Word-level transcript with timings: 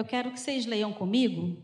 eu 0.00 0.04
quero 0.04 0.30
que 0.30 0.40
vocês 0.40 0.64
leiam 0.64 0.92
comigo, 0.92 1.62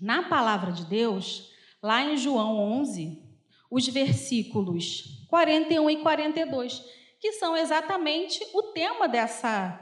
na 0.00 0.22
palavra 0.28 0.70
de 0.70 0.84
Deus, 0.84 1.50
lá 1.82 2.02
em 2.02 2.16
João 2.16 2.58
11, 2.58 3.20
os 3.68 3.88
versículos 3.88 5.26
41 5.28 5.90
e 5.90 5.96
42, 5.96 6.80
que 7.18 7.32
são 7.32 7.56
exatamente 7.56 8.40
o 8.54 8.62
tema 8.72 9.08
dessa, 9.08 9.80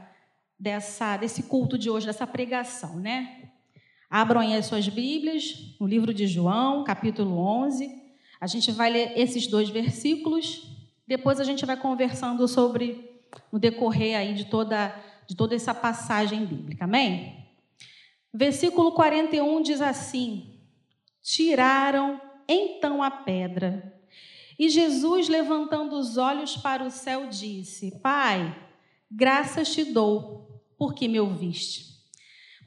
dessa, 0.58 1.18
desse 1.18 1.42
culto 1.42 1.76
de 1.76 1.90
hoje, 1.90 2.06
dessa 2.06 2.26
pregação, 2.26 2.96
né? 2.96 3.50
Abram 4.09 4.41
aí 4.41 4.55
as 4.57 4.66
suas 4.66 4.89
Bíblias, 4.89 5.77
no 5.79 5.87
livro 5.87 6.14
de 6.14 6.27
João, 6.27 6.84
capítulo 6.84 7.37
11. 7.37 7.91
A 8.41 8.46
gente 8.46 8.73
vai 8.73 8.91
ler 8.91 9.12
esses 9.19 9.46
dois 9.46 9.69
versículos, 9.69 10.75
depois 11.07 11.39
a 11.39 11.45
gente 11.45 11.66
vai 11.66 11.77
conversando 11.77 12.48
sobre, 12.48 13.23
no 13.53 13.59
decorrer 13.59 14.16
aí 14.16 14.32
de 14.32 14.46
toda, 14.46 14.95
de 15.27 15.37
toda 15.37 15.55
essa 15.55 15.75
passagem 15.75 16.46
bíblica, 16.46 16.84
amém? 16.84 17.41
Versículo 18.32 18.92
41 18.92 19.62
diz 19.62 19.80
assim: 19.80 20.60
Tiraram 21.23 22.20
então 22.48 23.02
a 23.02 23.10
pedra. 23.10 24.00
E 24.59 24.68
Jesus, 24.68 25.28
levantando 25.28 25.98
os 25.98 26.16
olhos 26.16 26.56
para 26.56 26.84
o 26.84 26.90
céu, 26.90 27.26
disse: 27.26 27.98
Pai, 28.00 28.56
graças 29.10 29.73
te 29.73 29.84
dou, 29.84 30.62
porque 30.78 31.09
me 31.09 31.20
ouviste. 31.20 31.92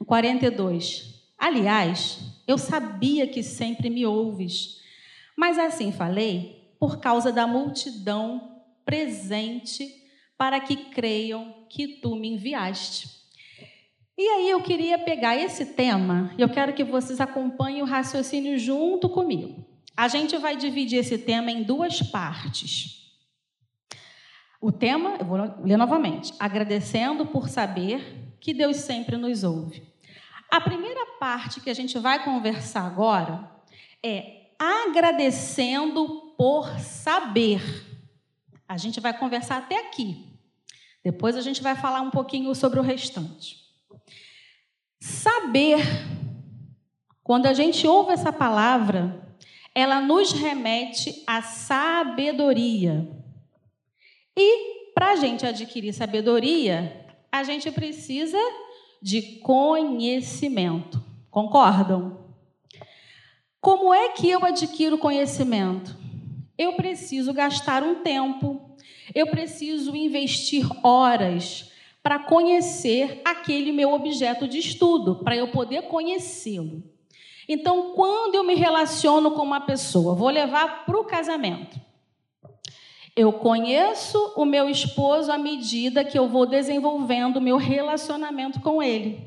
42. 0.04 1.14
Aliás, 1.38 2.18
eu 2.46 2.58
sabia 2.58 3.26
que 3.26 3.42
sempre 3.42 3.90
me 3.90 4.06
ouves, 4.06 4.80
mas 5.36 5.58
assim 5.58 5.92
falei 5.92 6.74
por 6.78 6.98
causa 6.98 7.32
da 7.32 7.46
multidão 7.46 8.62
presente, 8.84 10.04
para 10.38 10.60
que 10.60 10.76
creiam 10.76 11.66
que 11.68 11.88
tu 12.00 12.14
me 12.14 12.28
enviaste. 12.28 13.25
E 14.18 14.26
aí 14.26 14.48
eu 14.48 14.62
queria 14.62 14.98
pegar 14.98 15.36
esse 15.36 15.66
tema 15.66 16.32
e 16.38 16.40
eu 16.40 16.48
quero 16.48 16.72
que 16.72 16.82
vocês 16.82 17.20
acompanhem 17.20 17.82
o 17.82 17.86
raciocínio 17.86 18.58
junto 18.58 19.10
comigo. 19.10 19.62
A 19.94 20.08
gente 20.08 20.38
vai 20.38 20.56
dividir 20.56 21.00
esse 21.00 21.18
tema 21.18 21.50
em 21.50 21.62
duas 21.62 22.00
partes. 22.00 22.96
O 24.58 24.72
tema, 24.72 25.16
eu 25.20 25.26
vou 25.26 25.38
ler 25.62 25.76
novamente, 25.76 26.32
agradecendo 26.38 27.26
por 27.26 27.50
saber 27.50 28.34
que 28.40 28.54
Deus 28.54 28.78
sempre 28.78 29.18
nos 29.18 29.44
ouve. 29.44 29.82
A 30.50 30.62
primeira 30.62 31.04
parte 31.20 31.60
que 31.60 31.68
a 31.68 31.74
gente 31.74 31.98
vai 31.98 32.24
conversar 32.24 32.86
agora 32.86 33.50
é 34.02 34.52
agradecendo 34.58 36.32
por 36.38 36.78
saber. 36.78 37.60
A 38.66 38.78
gente 38.78 38.98
vai 38.98 39.16
conversar 39.16 39.58
até 39.58 39.78
aqui. 39.78 40.38
Depois 41.04 41.36
a 41.36 41.42
gente 41.42 41.62
vai 41.62 41.76
falar 41.76 42.00
um 42.00 42.10
pouquinho 42.10 42.54
sobre 42.54 42.80
o 42.80 42.82
restante. 42.82 43.65
Saber, 44.98 45.78
quando 47.22 47.46
a 47.46 47.52
gente 47.52 47.86
ouve 47.86 48.12
essa 48.12 48.32
palavra, 48.32 49.36
ela 49.74 50.00
nos 50.00 50.32
remete 50.32 51.22
à 51.26 51.42
sabedoria. 51.42 53.08
E 54.36 54.92
para 54.94 55.12
a 55.12 55.16
gente 55.16 55.44
adquirir 55.44 55.92
sabedoria, 55.92 57.06
a 57.30 57.42
gente 57.42 57.70
precisa 57.70 58.38
de 59.02 59.20
conhecimento. 59.40 61.04
Concordam? 61.30 62.24
Como 63.60 63.92
é 63.92 64.10
que 64.10 64.30
eu 64.30 64.44
adquiro 64.44 64.96
conhecimento? 64.96 65.94
Eu 66.56 66.74
preciso 66.74 67.34
gastar 67.34 67.82
um 67.82 67.96
tempo, 67.96 68.76
eu 69.14 69.26
preciso 69.26 69.94
investir 69.94 70.66
horas 70.82 71.70
para 72.06 72.20
conhecer 72.20 73.20
aquele 73.24 73.72
meu 73.72 73.92
objeto 73.92 74.46
de 74.46 74.60
estudo, 74.60 75.24
para 75.24 75.34
eu 75.34 75.48
poder 75.48 75.88
conhecê-lo. 75.88 76.84
Então, 77.48 77.94
quando 77.96 78.36
eu 78.36 78.44
me 78.44 78.54
relaciono 78.54 79.32
com 79.32 79.42
uma 79.42 79.62
pessoa, 79.62 80.14
vou 80.14 80.28
levar 80.28 80.86
para 80.86 80.96
o 80.96 81.02
casamento. 81.02 81.80
Eu 83.16 83.32
conheço 83.32 84.34
o 84.36 84.44
meu 84.44 84.70
esposo 84.70 85.32
à 85.32 85.36
medida 85.36 86.04
que 86.04 86.16
eu 86.16 86.28
vou 86.28 86.46
desenvolvendo 86.46 87.38
o 87.38 87.42
meu 87.42 87.56
relacionamento 87.56 88.60
com 88.60 88.80
ele. 88.80 89.20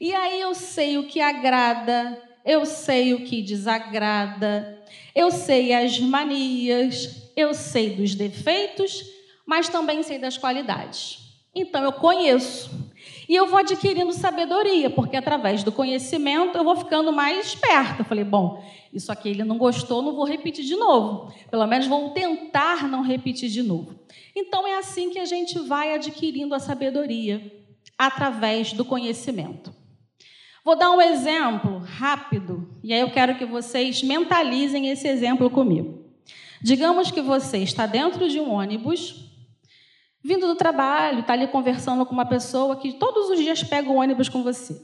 E 0.00 0.12
aí 0.12 0.40
eu 0.40 0.56
sei 0.56 0.98
o 0.98 1.06
que 1.06 1.20
agrada, 1.20 2.20
eu 2.44 2.66
sei 2.66 3.14
o 3.14 3.24
que 3.24 3.40
desagrada, 3.42 4.82
eu 5.14 5.30
sei 5.30 5.72
as 5.72 6.00
manias, 6.00 7.30
eu 7.36 7.54
sei 7.54 7.90
dos 7.90 8.16
defeitos, 8.16 9.04
mas 9.46 9.68
também 9.68 10.02
sei 10.02 10.18
das 10.18 10.36
qualidades. 10.36 11.27
Então 11.60 11.82
eu 11.82 11.92
conheço. 11.92 12.88
E 13.28 13.34
eu 13.34 13.46
vou 13.46 13.58
adquirindo 13.58 14.12
sabedoria, 14.12 14.88
porque 14.88 15.16
através 15.16 15.62
do 15.62 15.70
conhecimento 15.70 16.56
eu 16.56 16.64
vou 16.64 16.76
ficando 16.76 17.12
mais 17.12 17.48
esperta. 17.48 18.00
Eu 18.00 18.04
falei, 18.06 18.24
bom, 18.24 18.64
isso 18.92 19.12
aqui 19.12 19.28
ele 19.28 19.44
não 19.44 19.58
gostou, 19.58 20.00
não 20.00 20.14
vou 20.14 20.24
repetir 20.24 20.64
de 20.64 20.74
novo. 20.74 21.32
Pelo 21.50 21.66
menos 21.66 21.86
vou 21.86 22.10
tentar 22.10 22.88
não 22.88 23.02
repetir 23.02 23.50
de 23.50 23.62
novo. 23.62 23.98
Então 24.34 24.66
é 24.66 24.78
assim 24.78 25.10
que 25.10 25.18
a 25.18 25.26
gente 25.26 25.58
vai 25.58 25.94
adquirindo 25.94 26.54
a 26.54 26.58
sabedoria, 26.58 27.52
através 27.98 28.72
do 28.72 28.84
conhecimento. 28.84 29.74
Vou 30.64 30.76
dar 30.76 30.90
um 30.90 31.00
exemplo 31.00 31.78
rápido, 31.78 32.68
e 32.82 32.92
aí 32.92 33.00
eu 33.00 33.10
quero 33.10 33.36
que 33.36 33.44
vocês 33.44 34.02
mentalizem 34.02 34.88
esse 34.88 35.08
exemplo 35.08 35.50
comigo. 35.50 36.04
Digamos 36.62 37.10
que 37.10 37.20
você 37.20 37.58
está 37.58 37.86
dentro 37.86 38.28
de 38.28 38.40
um 38.40 38.50
ônibus 38.50 39.27
vindo 40.28 40.46
do 40.46 40.54
trabalho, 40.54 41.20
está 41.20 41.32
ali 41.32 41.48
conversando 41.48 42.04
com 42.04 42.12
uma 42.12 42.26
pessoa 42.26 42.76
que 42.76 42.92
todos 42.92 43.30
os 43.30 43.38
dias 43.38 43.62
pega 43.62 43.88
o 43.88 43.94
ônibus 43.94 44.28
com 44.28 44.42
você. 44.42 44.78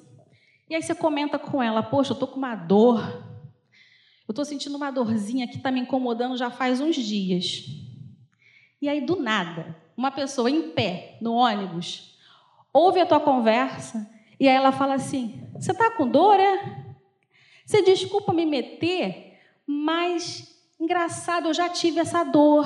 E 0.70 0.74
aí 0.74 0.82
você 0.82 0.94
comenta 0.94 1.38
com 1.38 1.62
ela: 1.62 1.82
Poxa, 1.82 2.12
eu 2.12 2.14
estou 2.14 2.26
com 2.26 2.36
uma 2.36 2.56
dor. 2.56 2.98
Eu 4.26 4.32
estou 4.32 4.42
sentindo 4.42 4.74
uma 4.74 4.90
dorzinha 4.90 5.46
que 5.46 5.58
está 5.58 5.70
me 5.70 5.80
incomodando 5.80 6.34
já 6.34 6.50
faz 6.50 6.80
uns 6.80 6.96
dias. 6.96 7.66
E 8.80 8.88
aí, 8.88 9.02
do 9.02 9.16
nada, 9.16 9.76
uma 9.94 10.10
pessoa 10.10 10.50
em 10.50 10.70
pé 10.70 11.18
no 11.20 11.34
ônibus 11.34 12.16
ouve 12.72 13.00
a 13.00 13.06
tua 13.06 13.20
conversa 13.20 14.10
e 14.40 14.48
aí 14.48 14.54
ela 14.56 14.72
fala 14.72 14.94
assim: 14.94 15.46
Você 15.52 15.72
está 15.72 15.90
com 15.90 16.08
dor, 16.08 16.40
é? 16.40 16.86
Você 17.66 17.82
desculpa 17.82 18.32
me 18.32 18.46
meter, 18.46 19.38
mas 19.66 20.58
engraçado, 20.80 21.48
eu 21.48 21.54
já 21.54 21.68
tive 21.68 22.00
essa 22.00 22.24
dor. 22.24 22.64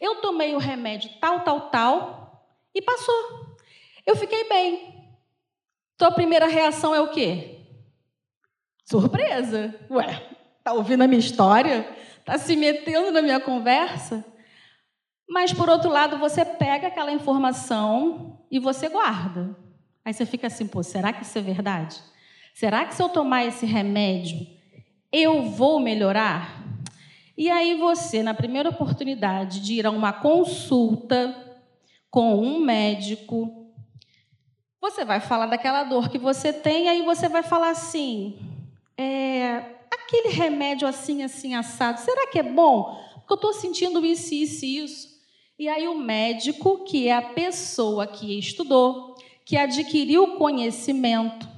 Eu 0.00 0.16
tomei 0.20 0.54
o 0.54 0.58
remédio 0.58 1.10
tal, 1.20 1.40
tal, 1.40 1.70
tal 1.70 2.26
e 2.74 2.82
passou. 2.82 3.56
Eu 4.04 4.14
fiquei 4.14 4.48
bem. 4.48 4.94
Tua 5.96 6.12
primeira 6.12 6.46
reação 6.46 6.94
é 6.94 7.00
o 7.00 7.10
quê? 7.10 7.60
Surpresa. 8.84 9.74
Ué, 9.90 10.22
tá 10.62 10.72
ouvindo 10.74 11.02
a 11.02 11.06
minha 11.06 11.18
história? 11.18 11.88
Tá 12.24 12.36
se 12.38 12.54
metendo 12.54 13.10
na 13.10 13.22
minha 13.22 13.40
conversa? 13.40 14.24
Mas 15.28 15.52
por 15.52 15.68
outro 15.68 15.90
lado, 15.90 16.18
você 16.18 16.44
pega 16.44 16.88
aquela 16.88 17.10
informação 17.10 18.46
e 18.50 18.58
você 18.58 18.88
guarda. 18.88 19.56
Aí 20.04 20.12
você 20.12 20.24
fica 20.24 20.46
assim, 20.46 20.66
pô, 20.66 20.82
será 20.82 21.12
que 21.12 21.22
isso 21.22 21.36
é 21.36 21.40
verdade? 21.40 22.00
Será 22.54 22.84
que 22.84 22.94
se 22.94 23.02
eu 23.02 23.08
tomar 23.08 23.44
esse 23.44 23.66
remédio, 23.66 24.46
eu 25.10 25.42
vou 25.42 25.80
melhorar? 25.80 26.62
E 27.36 27.50
aí 27.50 27.74
você, 27.74 28.22
na 28.22 28.32
primeira 28.32 28.70
oportunidade 28.70 29.60
de 29.60 29.74
ir 29.74 29.86
a 29.86 29.90
uma 29.90 30.12
consulta 30.12 31.58
com 32.10 32.34
um 32.36 32.60
médico, 32.60 33.70
você 34.80 35.04
vai 35.04 35.20
falar 35.20 35.46
daquela 35.46 35.84
dor 35.84 36.08
que 36.08 36.18
você 36.18 36.52
tem, 36.52 36.88
aí 36.88 37.02
você 37.02 37.28
vai 37.28 37.42
falar 37.42 37.70
assim: 37.70 38.38
é, 38.96 39.76
aquele 39.90 40.28
remédio 40.28 40.88
assim, 40.88 41.22
assim, 41.22 41.54
assado, 41.54 42.00
será 42.00 42.28
que 42.28 42.38
é 42.38 42.42
bom? 42.42 43.04
Porque 43.16 43.32
eu 43.32 43.36
estou 43.36 43.52
sentindo 43.52 44.04
isso, 44.06 44.32
isso 44.34 44.64
e 44.64 44.78
isso. 44.78 45.16
E 45.58 45.68
aí 45.68 45.88
o 45.88 45.98
médico, 45.98 46.84
que 46.84 47.08
é 47.08 47.14
a 47.14 47.22
pessoa 47.22 48.06
que 48.06 48.38
estudou, 48.38 49.16
que 49.44 49.56
adquiriu 49.56 50.36
conhecimento, 50.36 51.48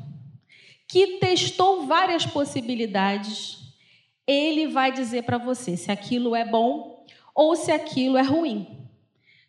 que 0.86 1.18
testou 1.18 1.86
várias 1.86 2.24
possibilidades, 2.24 3.57
ele 4.28 4.66
vai 4.66 4.92
dizer 4.92 5.22
para 5.22 5.38
você 5.38 5.74
se 5.74 5.90
aquilo 5.90 6.36
é 6.36 6.44
bom 6.44 7.02
ou 7.34 7.56
se 7.56 7.72
aquilo 7.72 8.18
é 8.18 8.22
ruim. 8.22 8.86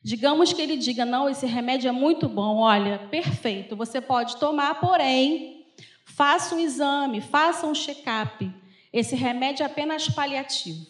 Digamos 0.02 0.54
que 0.54 0.62
ele 0.62 0.78
diga: 0.78 1.04
não, 1.04 1.30
esse 1.30 1.46
remédio 1.46 1.90
é 1.90 1.92
muito 1.92 2.30
bom, 2.30 2.60
olha, 2.60 2.98
perfeito, 3.12 3.76
você 3.76 4.00
pode 4.00 4.38
tomar, 4.38 4.80
porém, 4.80 5.66
faça 6.06 6.56
um 6.56 6.60
exame, 6.60 7.20
faça 7.20 7.68
um 7.68 7.76
check-up. 7.76 8.50
Esse 8.94 9.16
remédio 9.16 9.64
é 9.64 9.66
apenas 9.66 10.08
paliativo. 10.08 10.88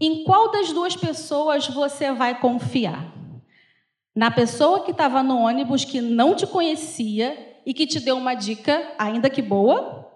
Em 0.00 0.24
qual 0.24 0.50
das 0.50 0.72
duas 0.72 0.96
pessoas 0.96 1.68
você 1.68 2.12
vai 2.12 2.38
confiar? 2.40 3.12
Na 4.14 4.30
pessoa 4.30 4.84
que 4.84 4.90
estava 4.90 5.22
no 5.22 5.38
ônibus, 5.38 5.84
que 5.84 6.00
não 6.00 6.34
te 6.34 6.46
conhecia 6.46 7.56
e 7.64 7.72
que 7.72 7.86
te 7.86 8.00
deu 8.00 8.16
uma 8.16 8.34
dica, 8.34 8.94
ainda 8.98 9.30
que 9.30 9.40
boa? 9.40 10.07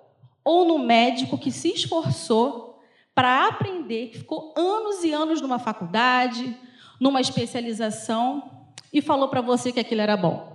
Ou 0.45 0.65
no 0.65 0.79
médico 0.79 1.39
que 1.39 1.51
se 1.51 1.69
esforçou 1.69 2.81
para 3.15 3.47
aprender, 3.47 4.09
que 4.09 4.19
ficou 4.19 4.55
anos 4.57 5.05
e 5.05 5.13
anos 5.13 5.41
numa 5.41 5.59
faculdade, 5.59 6.57
numa 7.01 7.21
especialização 7.21 8.67
e 8.93 9.01
falou 9.01 9.29
para 9.29 9.41
você 9.41 9.73
que 9.73 9.81
aquilo 9.81 10.01
era 10.01 10.17
bom. 10.17 10.53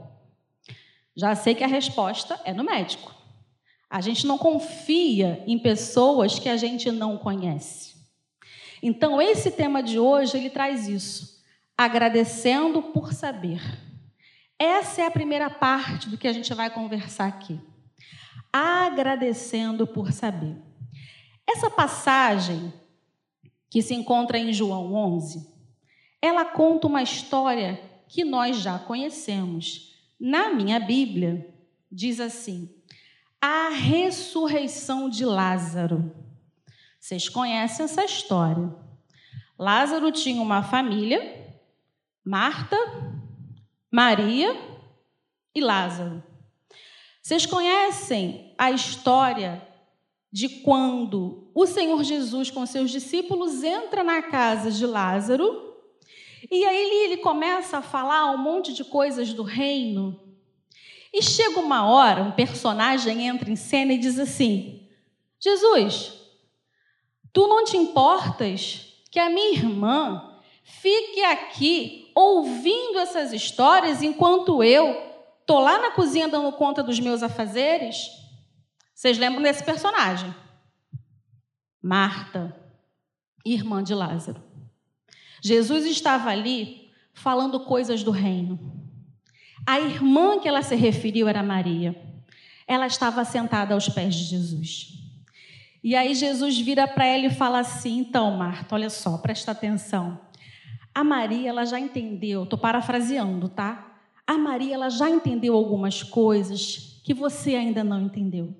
Já 1.15 1.35
sei 1.35 1.55
que 1.55 1.63
a 1.63 1.67
resposta 1.67 2.39
é 2.45 2.53
no 2.53 2.63
médico. 2.63 3.13
A 3.89 4.01
gente 4.01 4.27
não 4.27 4.37
confia 4.37 5.43
em 5.47 5.57
pessoas 5.57 6.37
que 6.37 6.49
a 6.49 6.57
gente 6.57 6.91
não 6.91 7.17
conhece. 7.17 7.95
Então, 8.83 9.21
esse 9.21 9.49
tema 9.49 9.81
de 9.81 9.97
hoje, 9.97 10.37
ele 10.37 10.49
traz 10.49 10.87
isso. 10.87 11.41
Agradecendo 11.75 12.81
por 12.81 13.13
saber. 13.13 13.61
Essa 14.59 15.01
é 15.03 15.05
a 15.05 15.11
primeira 15.11 15.49
parte 15.49 16.09
do 16.09 16.17
que 16.17 16.27
a 16.27 16.33
gente 16.33 16.53
vai 16.53 16.69
conversar 16.69 17.27
aqui. 17.27 17.59
Agradecendo 18.51 19.85
por 19.85 20.11
saber. 20.11 20.55
Essa 21.47 21.69
passagem, 21.69 22.73
que 23.69 23.81
se 23.81 23.93
encontra 23.93 24.37
em 24.37 24.51
João 24.51 24.93
11, 24.93 25.47
ela 26.21 26.45
conta 26.45 26.87
uma 26.87 27.01
história 27.01 27.79
que 28.07 28.23
nós 28.23 28.57
já 28.57 28.79
conhecemos. 28.79 29.95
Na 30.19 30.53
minha 30.53 30.79
Bíblia, 30.79 31.53
diz 31.91 32.19
assim: 32.19 32.73
a 33.41 33.69
ressurreição 33.69 35.09
de 35.09 35.23
Lázaro. 35.25 36.11
Vocês 36.99 37.29
conhecem 37.29 37.85
essa 37.85 38.03
história. 38.03 38.75
Lázaro 39.57 40.11
tinha 40.11 40.41
uma 40.41 40.61
família, 40.61 41.55
Marta, 42.25 42.75
Maria 43.91 44.53
e 45.55 45.61
Lázaro. 45.61 46.21
Vocês 47.27 47.45
conhecem 47.45 48.53
a 48.57 48.71
história 48.71 49.61
de 50.31 50.47
quando 50.47 51.51
o 51.53 51.65
Senhor 51.65 52.01
Jesus, 52.01 52.49
com 52.49 52.65
seus 52.65 52.89
discípulos, 52.89 53.63
entra 53.63 54.01
na 54.01 54.21
casa 54.21 54.71
de 54.71 54.85
Lázaro 54.85 55.75
e 56.49 56.63
aí 56.63 57.03
ele 57.03 57.17
começa 57.17 57.79
a 57.79 57.81
falar 57.81 58.31
um 58.31 58.37
monte 58.37 58.71
de 58.71 58.85
coisas 58.85 59.33
do 59.33 59.43
reino. 59.43 60.17
E 61.13 61.21
chega 61.21 61.59
uma 61.59 61.85
hora, 61.85 62.23
um 62.23 62.31
personagem 62.31 63.27
entra 63.27 63.51
em 63.51 63.57
cena 63.57 63.91
e 63.91 63.97
diz 63.97 64.17
assim: 64.17 64.87
Jesus, 65.37 66.13
tu 67.33 67.45
não 67.45 67.65
te 67.65 67.75
importas 67.75 69.03
que 69.11 69.19
a 69.19 69.29
minha 69.29 69.51
irmã 69.51 70.39
fique 70.63 71.21
aqui 71.25 72.09
ouvindo 72.15 72.99
essas 72.99 73.33
histórias 73.33 74.01
enquanto 74.01 74.63
eu 74.63 75.06
tô 75.47 75.59
lá 75.59 75.79
na 75.79 75.91
cozinha 75.91 76.27
dando 76.27 76.51
conta 76.51 76.83
dos 76.83 76.99
meus 76.99 77.23
afazeres? 77.23 78.09
Vocês 78.93 79.17
lembram 79.17 79.41
desse 79.41 79.63
personagem? 79.63 80.35
Marta, 81.81 82.53
irmã 83.45 83.81
de 83.81 83.95
Lázaro. 83.95 84.43
Jesus 85.41 85.85
estava 85.85 86.29
ali 86.29 86.91
falando 87.13 87.61
coisas 87.61 88.03
do 88.03 88.11
reino. 88.11 88.59
A 89.65 89.79
irmã 89.79 90.39
que 90.39 90.47
ela 90.47 90.61
se 90.61 90.75
referiu 90.75 91.27
era 91.27 91.41
Maria. 91.41 91.95
Ela 92.67 92.85
estava 92.85 93.23
sentada 93.23 93.73
aos 93.73 93.87
pés 93.87 94.13
de 94.13 94.23
Jesus. 94.25 94.89
E 95.81 95.95
aí 95.95 96.13
Jesus 96.13 96.59
vira 96.59 96.85
para 96.87 97.05
ela 97.05 97.27
e 97.27 97.33
fala 97.33 97.59
assim: 97.59 97.99
"Então, 97.99 98.35
Marta, 98.35 98.75
olha 98.75 98.89
só, 98.89 99.17
presta 99.17 99.51
atenção. 99.51 100.19
A 100.93 101.03
Maria, 101.03 101.49
ela 101.49 101.63
já 101.63 101.79
entendeu, 101.79 102.43
estou 102.43 102.59
parafraseando, 102.59 103.47
tá? 103.47 103.86
A 104.27 104.37
Maria, 104.37 104.75
ela 104.75 104.89
já 104.89 105.09
entendeu 105.09 105.55
algumas 105.55 106.03
coisas 106.03 107.01
que 107.03 107.13
você 107.13 107.55
ainda 107.55 107.81
não 107.81 108.01
entendeu. 108.01 108.53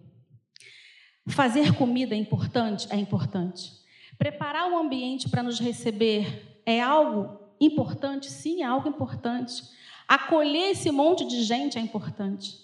Fazer 1.28 1.76
comida 1.76 2.16
é 2.16 2.18
importante? 2.18 2.88
É 2.90 2.96
importante. 2.96 3.74
Preparar 4.18 4.72
o 4.72 4.78
ambiente 4.78 5.30
para 5.30 5.44
nos 5.44 5.60
receber 5.60 6.62
é 6.66 6.82
algo 6.82 7.38
importante? 7.60 8.32
Sim, 8.32 8.64
é 8.64 8.66
algo 8.66 8.88
importante. 8.88 9.62
Acolher 10.08 10.72
esse 10.72 10.90
monte 10.90 11.28
de 11.28 11.44
gente 11.44 11.78
é 11.78 11.82
importante. 11.82 12.56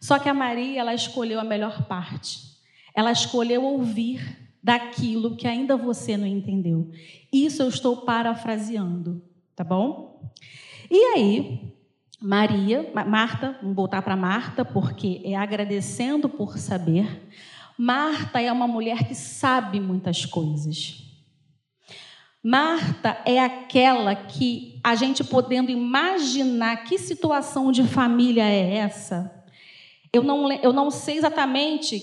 Só 0.00 0.18
que 0.18 0.28
a 0.28 0.34
Maria, 0.34 0.80
ela 0.80 0.94
escolheu 0.94 1.40
a 1.40 1.44
melhor 1.44 1.88
parte. 1.88 2.38
Ela 2.94 3.10
escolheu 3.10 3.64
ouvir 3.64 4.38
daquilo 4.62 5.36
que 5.36 5.48
ainda 5.48 5.76
você 5.76 6.16
não 6.16 6.26
entendeu. 6.26 6.90
Isso 7.32 7.62
eu 7.62 7.68
estou 7.68 7.98
parafraseando, 7.98 9.22
tá 9.56 9.64
bom? 9.64 10.32
E 10.90 10.96
aí, 11.14 11.73
Maria, 12.24 12.90
Marta, 13.06 13.58
vamos 13.60 13.76
voltar 13.76 14.00
para 14.00 14.16
Marta, 14.16 14.64
porque 14.64 15.20
é 15.22 15.36
agradecendo 15.36 16.26
por 16.26 16.56
saber. 16.56 17.28
Marta 17.76 18.40
é 18.40 18.50
uma 18.50 18.66
mulher 18.66 19.06
que 19.06 19.14
sabe 19.14 19.78
muitas 19.78 20.24
coisas. 20.24 21.02
Marta 22.42 23.20
é 23.26 23.38
aquela 23.38 24.14
que 24.14 24.80
a 24.82 24.94
gente 24.94 25.22
podendo 25.22 25.70
imaginar 25.70 26.84
que 26.84 26.96
situação 26.96 27.70
de 27.70 27.82
família 27.84 28.44
é 28.44 28.76
essa. 28.76 29.44
Eu 30.10 30.22
não, 30.22 30.50
eu 30.50 30.72
não 30.72 30.90
sei 30.90 31.18
exatamente 31.18 32.02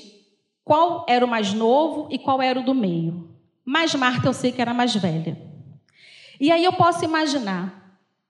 qual 0.63 1.03
era 1.09 1.25
o 1.25 1.27
mais 1.27 1.51
novo 1.51 2.07
e 2.11 2.19
qual 2.19 2.39
era 2.43 2.59
o 2.59 2.63
do 2.63 2.75
meio. 2.75 3.27
Mas 3.65 3.95
Marta 3.95 4.27
eu 4.27 4.33
sei 4.33 4.51
que 4.51 4.61
era 4.61 4.73
mais 4.73 4.95
velha. 4.95 5.35
E 6.39 6.51
aí 6.51 6.63
eu 6.63 6.73
posso 6.73 7.03
imaginar, 7.03 7.80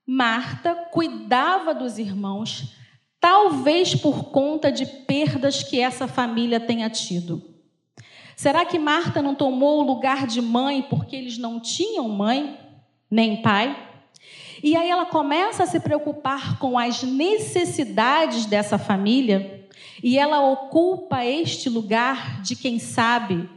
Marta 0.06 0.74
cuidava 0.90 1.74
dos 1.74 1.98
irmãos, 1.98 2.74
talvez 3.20 3.94
por 3.94 4.24
conta 4.30 4.70
de 4.70 4.84
perdas 4.84 5.62
que 5.62 5.80
essa 5.80 6.08
família 6.08 6.58
tenha 6.58 6.90
tido. 6.90 7.42
Será 8.36 8.64
que 8.64 8.78
Marta 8.78 9.22
não 9.22 9.34
tomou 9.34 9.80
o 9.80 9.86
lugar 9.86 10.26
de 10.26 10.40
mãe 10.40 10.82
porque 10.82 11.14
eles 11.14 11.38
não 11.38 11.60
tinham 11.60 12.08
mãe, 12.08 12.58
nem 13.10 13.40
pai? 13.40 13.90
E 14.62 14.76
aí 14.76 14.88
ela 14.88 15.06
começa 15.06 15.64
a 15.64 15.66
se 15.66 15.78
preocupar 15.78 16.58
com 16.58 16.78
as 16.78 17.02
necessidades 17.02 18.46
dessa 18.46 18.78
família 18.78 19.68
e 20.02 20.18
ela 20.18 20.40
ocupa 20.40 21.24
este 21.24 21.68
lugar 21.68 22.42
de 22.42 22.56
quem 22.56 22.78
sabe, 22.78 23.48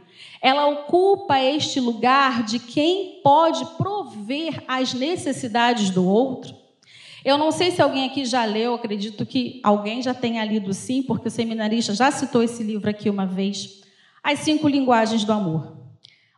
ela 0.46 0.68
ocupa 0.68 1.40
este 1.40 1.80
lugar 1.80 2.44
de 2.44 2.60
quem 2.60 3.20
pode 3.20 3.64
prover 3.76 4.62
as 4.68 4.94
necessidades 4.94 5.90
do 5.90 6.06
outro. 6.06 6.54
Eu 7.24 7.36
não 7.36 7.50
sei 7.50 7.72
se 7.72 7.82
alguém 7.82 8.08
aqui 8.08 8.24
já 8.24 8.44
leu, 8.44 8.74
acredito 8.74 9.26
que 9.26 9.60
alguém 9.64 10.00
já 10.00 10.14
tenha 10.14 10.44
lido 10.44 10.72
sim, 10.72 11.02
porque 11.02 11.26
o 11.26 11.30
seminarista 11.32 11.96
já 11.96 12.12
citou 12.12 12.44
esse 12.44 12.62
livro 12.62 12.88
aqui 12.88 13.10
uma 13.10 13.26
vez 13.26 13.82
as 14.22 14.38
cinco 14.38 14.68
linguagens 14.68 15.24
do 15.24 15.32
amor. 15.32 15.78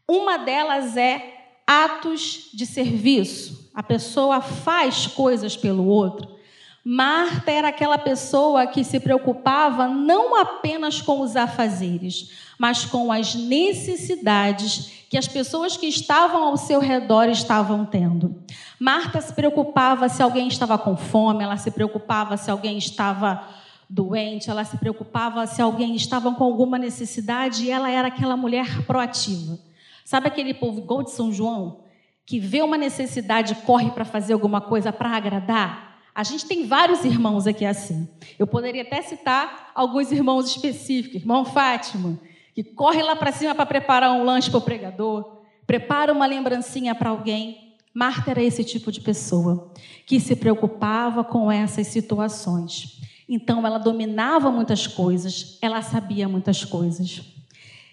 Uma 0.09 0.39
delas 0.39 0.97
é 0.97 1.35
atos 1.67 2.49
de 2.55 2.65
serviço. 2.65 3.71
A 3.75 3.83
pessoa 3.83 4.41
faz 4.41 5.07
coisas 5.07 5.55
pelo 5.55 5.85
outro. 5.85 6.39
Marta 6.83 7.51
era 7.51 7.69
aquela 7.69 7.99
pessoa 7.99 8.67
que 8.67 8.83
se 8.83 8.99
preocupava 8.99 9.87
não 9.87 10.35
apenas 10.41 11.03
com 11.03 11.21
os 11.21 11.37
afazeres, 11.37 12.48
mas 12.59 12.85
com 12.85 13.13
as 13.13 13.35
necessidades 13.35 14.99
que 15.09 15.17
as 15.17 15.29
pessoas 15.29 15.77
que 15.77 15.87
estavam 15.87 16.43
ao 16.43 16.57
seu 16.57 16.81
redor 16.81 17.29
estavam 17.29 17.85
tendo. 17.85 18.43
Marta 18.79 19.21
se 19.21 19.33
preocupava 19.33 20.09
se 20.09 20.23
alguém 20.23 20.49
estava 20.49 20.77
com 20.77 20.97
fome, 20.97 21.43
ela 21.43 21.57
se 21.57 21.71
preocupava 21.71 22.37
se 22.37 22.51
alguém 22.51 22.77
estava 22.77 23.43
doente, 23.89 24.51
ela 24.51 24.65
se 24.65 24.77
preocupava 24.77 25.47
se 25.47 25.63
alguém 25.63 25.95
estava 25.97 26.31
com 26.35 26.45
alguma 26.45 26.79
necessidade 26.79 27.65
e 27.65 27.71
ela 27.71 27.91
era 27.91 28.09
aquela 28.09 28.37
mulher 28.37 28.83
proativa. 28.85 29.59
Sabe 30.05 30.29
aquele 30.29 30.53
povo 30.53 30.81
igual 30.81 31.03
de 31.03 31.13
São 31.13 31.33
João, 31.33 31.81
que 32.27 32.39
vê 32.39 32.61
uma 32.61 32.77
necessidade 32.77 33.55
corre 33.55 33.91
para 33.91 34.05
fazer 34.05 34.35
alguma 34.35 34.61
coisa 34.61 34.93
para 34.93 35.17
agradar? 35.17 35.89
A 36.15 36.23
gente 36.23 36.47
tem 36.47 36.67
vários 36.67 37.05
irmãos 37.05 37.47
aqui 37.47 37.65
assim. 37.65 38.09
Eu 38.39 38.47
poderia 38.47 38.83
até 38.83 39.01
citar 39.01 39.71
alguns 39.75 40.11
irmãos 40.11 40.49
específicos. 40.49 41.21
Irmão 41.21 41.45
Fátima, 41.45 42.19
que 42.59 42.65
corre 42.65 43.05
lá 43.05 43.15
para 43.15 43.31
cima 43.31 43.55
para 43.55 43.65
preparar 43.65 44.11
um 44.11 44.25
lanche 44.25 44.51
para 44.51 44.59
o 44.59 44.61
pregador, 44.61 45.43
prepara 45.65 46.13
uma 46.13 46.27
lembrancinha 46.27 46.93
para 46.93 47.11
alguém. 47.11 47.77
Marta 47.95 48.33
era 48.33 48.43
esse 48.43 48.65
tipo 48.65 48.91
de 48.91 49.01
pessoa 49.01 49.73
que 50.05 50.19
se 50.19 50.35
preocupava 50.35 51.23
com 51.23 51.53
essas 51.53 51.87
situações. 51.87 53.01
Então 53.29 53.65
ela 53.65 53.79
dominava 53.79 54.51
muitas 54.51 54.89
coisas, 54.89 55.57
ela 55.63 55.81
sabia 55.83 56.29
muitas 56.29 56.65
coisas. 56.65 57.23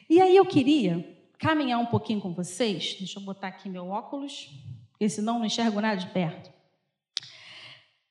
E 0.09 0.19
aí 0.19 0.35
eu 0.35 0.47
queria 0.47 1.15
caminhar 1.37 1.79
um 1.79 1.85
pouquinho 1.85 2.19
com 2.19 2.33
vocês. 2.33 2.95
Deixa 2.97 3.19
eu 3.19 3.23
botar 3.23 3.49
aqui 3.49 3.69
meu 3.69 3.89
óculos, 3.89 4.49
porque 4.89 5.07
senão 5.07 5.37
não 5.37 5.45
enxergo 5.45 5.79
nada 5.79 5.97
de 5.97 6.07
perto. 6.07 6.54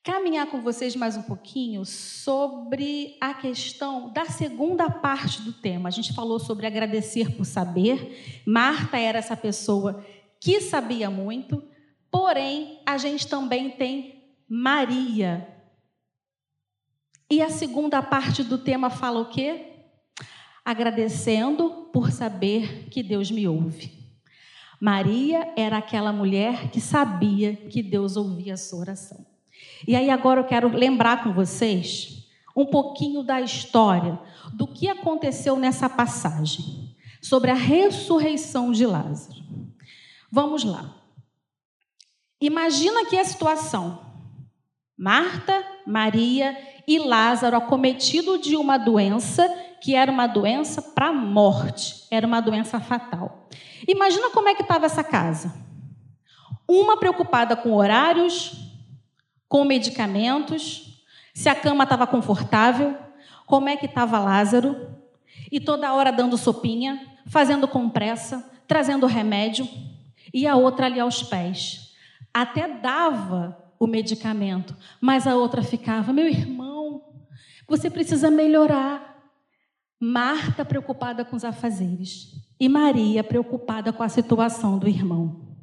Caminhar 0.04 0.46
com 0.48 0.60
vocês 0.60 0.94
mais 0.94 1.16
um 1.16 1.22
pouquinho 1.22 1.82
sobre 1.86 3.16
a 3.18 3.32
questão 3.32 4.12
da 4.12 4.26
segunda 4.26 4.90
parte 4.90 5.40
do 5.40 5.50
tema. 5.50 5.88
A 5.88 5.90
gente 5.90 6.12
falou 6.12 6.38
sobre 6.38 6.66
agradecer 6.66 7.34
por 7.34 7.46
saber. 7.46 8.42
Marta 8.46 8.98
era 8.98 9.18
essa 9.18 9.34
pessoa 9.34 10.04
que 10.38 10.60
sabia 10.60 11.08
muito, 11.08 11.64
porém 12.10 12.82
a 12.84 12.98
gente 12.98 13.26
também 13.26 13.70
tem 13.70 14.22
Maria, 14.46 15.48
e 17.30 17.40
a 17.40 17.48
segunda 17.48 18.02
parte 18.02 18.44
do 18.44 18.58
tema 18.58 18.90
fala 18.90 19.20
o 19.20 19.30
quê? 19.30 19.72
Agradecendo 20.62 21.88
por 21.94 22.12
saber 22.12 22.90
que 22.90 23.02
Deus 23.02 23.30
me 23.30 23.48
ouve. 23.48 23.90
Maria 24.78 25.50
era 25.56 25.78
aquela 25.78 26.12
mulher 26.12 26.70
que 26.70 26.80
sabia 26.80 27.56
que 27.56 27.82
Deus 27.82 28.18
ouvia 28.18 28.52
a 28.52 28.58
sua 28.58 28.80
oração. 28.80 29.33
E 29.86 29.94
aí 29.94 30.10
agora 30.10 30.40
eu 30.40 30.44
quero 30.44 30.68
lembrar 30.68 31.22
com 31.22 31.32
vocês 31.32 32.28
um 32.56 32.64
pouquinho 32.64 33.22
da 33.22 33.40
história, 33.40 34.18
do 34.52 34.66
que 34.66 34.88
aconteceu 34.88 35.56
nessa 35.56 35.88
passagem, 35.88 36.94
sobre 37.20 37.50
a 37.50 37.54
ressurreição 37.54 38.70
de 38.70 38.86
Lázaro. 38.86 39.42
Vamos 40.30 40.62
lá. 40.62 40.94
Imagina 42.40 43.02
aqui 43.02 43.18
a 43.18 43.24
situação. 43.24 44.00
Marta, 44.96 45.64
Maria 45.86 46.56
e 46.86 46.98
Lázaro 46.98 47.56
acometido 47.56 48.38
de 48.38 48.56
uma 48.56 48.78
doença 48.78 49.48
que 49.80 49.94
era 49.94 50.10
uma 50.10 50.26
doença 50.26 50.80
para 50.80 51.08
a 51.08 51.12
morte, 51.12 52.06
era 52.10 52.26
uma 52.26 52.40
doença 52.40 52.80
fatal. 52.80 53.48
Imagina 53.86 54.30
como 54.30 54.48
é 54.48 54.54
que 54.54 54.62
estava 54.62 54.86
essa 54.86 55.04
casa. 55.04 55.54
Uma 56.66 56.96
preocupada 56.96 57.54
com 57.54 57.74
horários, 57.74 58.63
com 59.54 59.62
medicamentos, 59.62 61.00
se 61.32 61.48
a 61.48 61.54
cama 61.54 61.84
estava 61.84 62.08
confortável, 62.08 62.98
como 63.46 63.68
é 63.68 63.76
que 63.76 63.86
estava 63.86 64.18
Lázaro, 64.18 64.98
e 65.48 65.60
toda 65.60 65.92
hora 65.92 66.10
dando 66.10 66.36
sopinha, 66.36 67.00
fazendo 67.28 67.68
compressa, 67.68 68.50
trazendo 68.66 69.06
remédio, 69.06 69.68
e 70.34 70.44
a 70.44 70.56
outra 70.56 70.86
ali 70.86 70.98
aos 70.98 71.22
pés. 71.22 71.94
Até 72.34 72.66
dava 72.66 73.56
o 73.78 73.86
medicamento, 73.86 74.76
mas 75.00 75.24
a 75.24 75.36
outra 75.36 75.62
ficava: 75.62 76.12
meu 76.12 76.26
irmão, 76.26 77.04
você 77.68 77.88
precisa 77.88 78.32
melhorar. 78.32 79.14
Marta 80.00 80.64
preocupada 80.64 81.24
com 81.24 81.36
os 81.36 81.44
afazeres 81.44 82.32
e 82.58 82.68
Maria 82.68 83.22
preocupada 83.22 83.92
com 83.92 84.02
a 84.02 84.08
situação 84.08 84.80
do 84.80 84.88
irmão. 84.88 85.56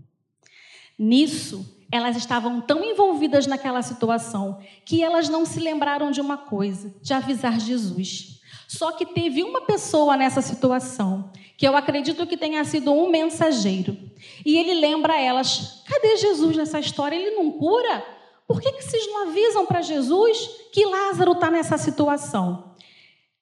Nisso, 0.98 1.81
elas 1.92 2.16
estavam 2.16 2.62
tão 2.62 2.84
envolvidas 2.84 3.46
naquela 3.46 3.82
situação 3.82 4.60
que 4.86 5.04
elas 5.04 5.28
não 5.28 5.46
se 5.46 5.60
lembraram 5.60 6.10
de 6.10 6.22
uma 6.22 6.38
coisa, 6.38 6.94
de 7.02 7.14
avisar 7.14 7.60
Jesus. 7.60 8.40
Só 8.68 8.94
que 8.94 9.06
teve 9.06 9.44
uma 9.44 9.62
pessoa 9.62 10.16
nessa 10.16 10.42
situação, 10.42 11.30
que 11.58 11.68
eu 11.68 11.76
acredito 11.76 12.26
que 12.26 12.38
tenha 12.38 12.64
sido 12.64 12.94
um 12.94 13.12
mensageiro. 13.12 13.98
E 14.46 14.58
ele 14.58 14.76
lembra 14.80 15.20
elas: 15.20 15.84
cadê 15.86 16.16
Jesus 16.16 16.56
nessa 16.56 16.80
história? 16.80 17.18
Ele 17.18 17.36
não 17.36 17.52
cura? 17.52 18.04
Por 18.48 18.62
que, 18.62 18.72
que 18.72 18.84
vocês 18.84 19.06
não 19.08 19.28
avisam 19.28 19.66
para 19.66 19.82
Jesus 19.82 20.50
que 20.72 20.86
Lázaro 20.86 21.34
está 21.34 21.52
nessa 21.52 21.78
situação? 21.78 22.76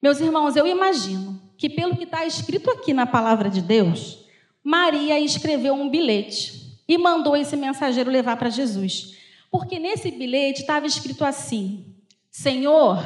Meus 0.01 0.20
irmãos, 0.20 0.56
eu 0.56 0.65
imagino 0.65 1.39
que, 1.58 1.70
pelo 1.70 1.96
que 1.96 2.06
está 2.06 2.25
escrito 2.25 2.72
aqui 2.72 2.94
na 2.94 3.06
palavra 3.06 3.50
de 3.50 3.62
Deus, 3.62 4.25
Maria 4.63 5.20
escreveu 5.20 5.74
um 5.74 5.89
bilhete 5.89 6.59
e 6.89 6.98
mandou 6.98 7.38
esse 7.38 7.55
mensageiro 7.55 8.10
levar 8.10 8.36
para 8.36 8.50
Jesus. 8.50 9.15
Porque 9.51 9.77
nesse 9.77 10.10
bilhete 10.10 10.62
estava 10.62 10.88
escrito 10.88 11.24
assim: 11.24 11.96
Senhor, 12.31 12.98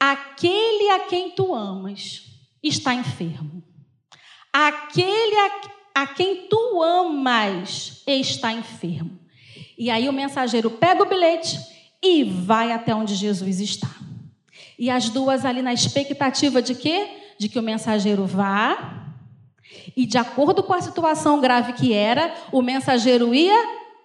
aquele 0.00 0.88
a 0.92 1.00
quem 1.00 1.30
tu 1.30 1.54
amas 1.54 2.22
está 2.62 2.94
enfermo. 2.94 3.62
Aquele 4.50 5.36
a, 5.36 6.02
a 6.02 6.06
quem 6.06 6.48
tu 6.48 6.82
amas 6.82 8.02
está 8.06 8.50
enfermo. 8.50 9.20
E 9.76 9.90
aí 9.90 10.08
o 10.08 10.12
mensageiro 10.12 10.70
pega 10.70 11.02
o 11.02 11.08
bilhete 11.08 11.58
e 12.02 12.24
vai 12.24 12.72
até 12.72 12.94
onde 12.94 13.14
Jesus 13.14 13.60
está. 13.60 13.94
E 14.78 14.88
as 14.88 15.10
duas 15.10 15.44
ali 15.44 15.60
na 15.60 15.74
expectativa 15.74 16.62
de 16.62 16.74
quê? 16.74 17.08
De 17.38 17.48
que 17.48 17.58
o 17.58 17.62
mensageiro 17.62 18.24
vá 18.24 19.05
e 19.96 20.06
de 20.06 20.16
acordo 20.16 20.62
com 20.62 20.72
a 20.72 20.80
situação 20.80 21.40
grave 21.40 21.74
que 21.74 21.92
era, 21.92 22.34
o 22.50 22.62
mensageiro 22.62 23.34
ia 23.34 23.56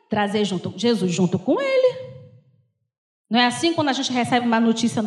trazer 0.09 0.43
junto 0.43 0.73
Jesus 0.75 1.11
junto 1.11 1.39
com 1.39 1.61
ele. 1.61 2.11
Não 3.29 3.39
é 3.39 3.45
assim 3.45 3.73
quando 3.73 3.89
a 3.89 3.93
gente 3.93 4.11
recebe 4.11 4.45
uma 4.45 4.59
notícia 4.59 5.01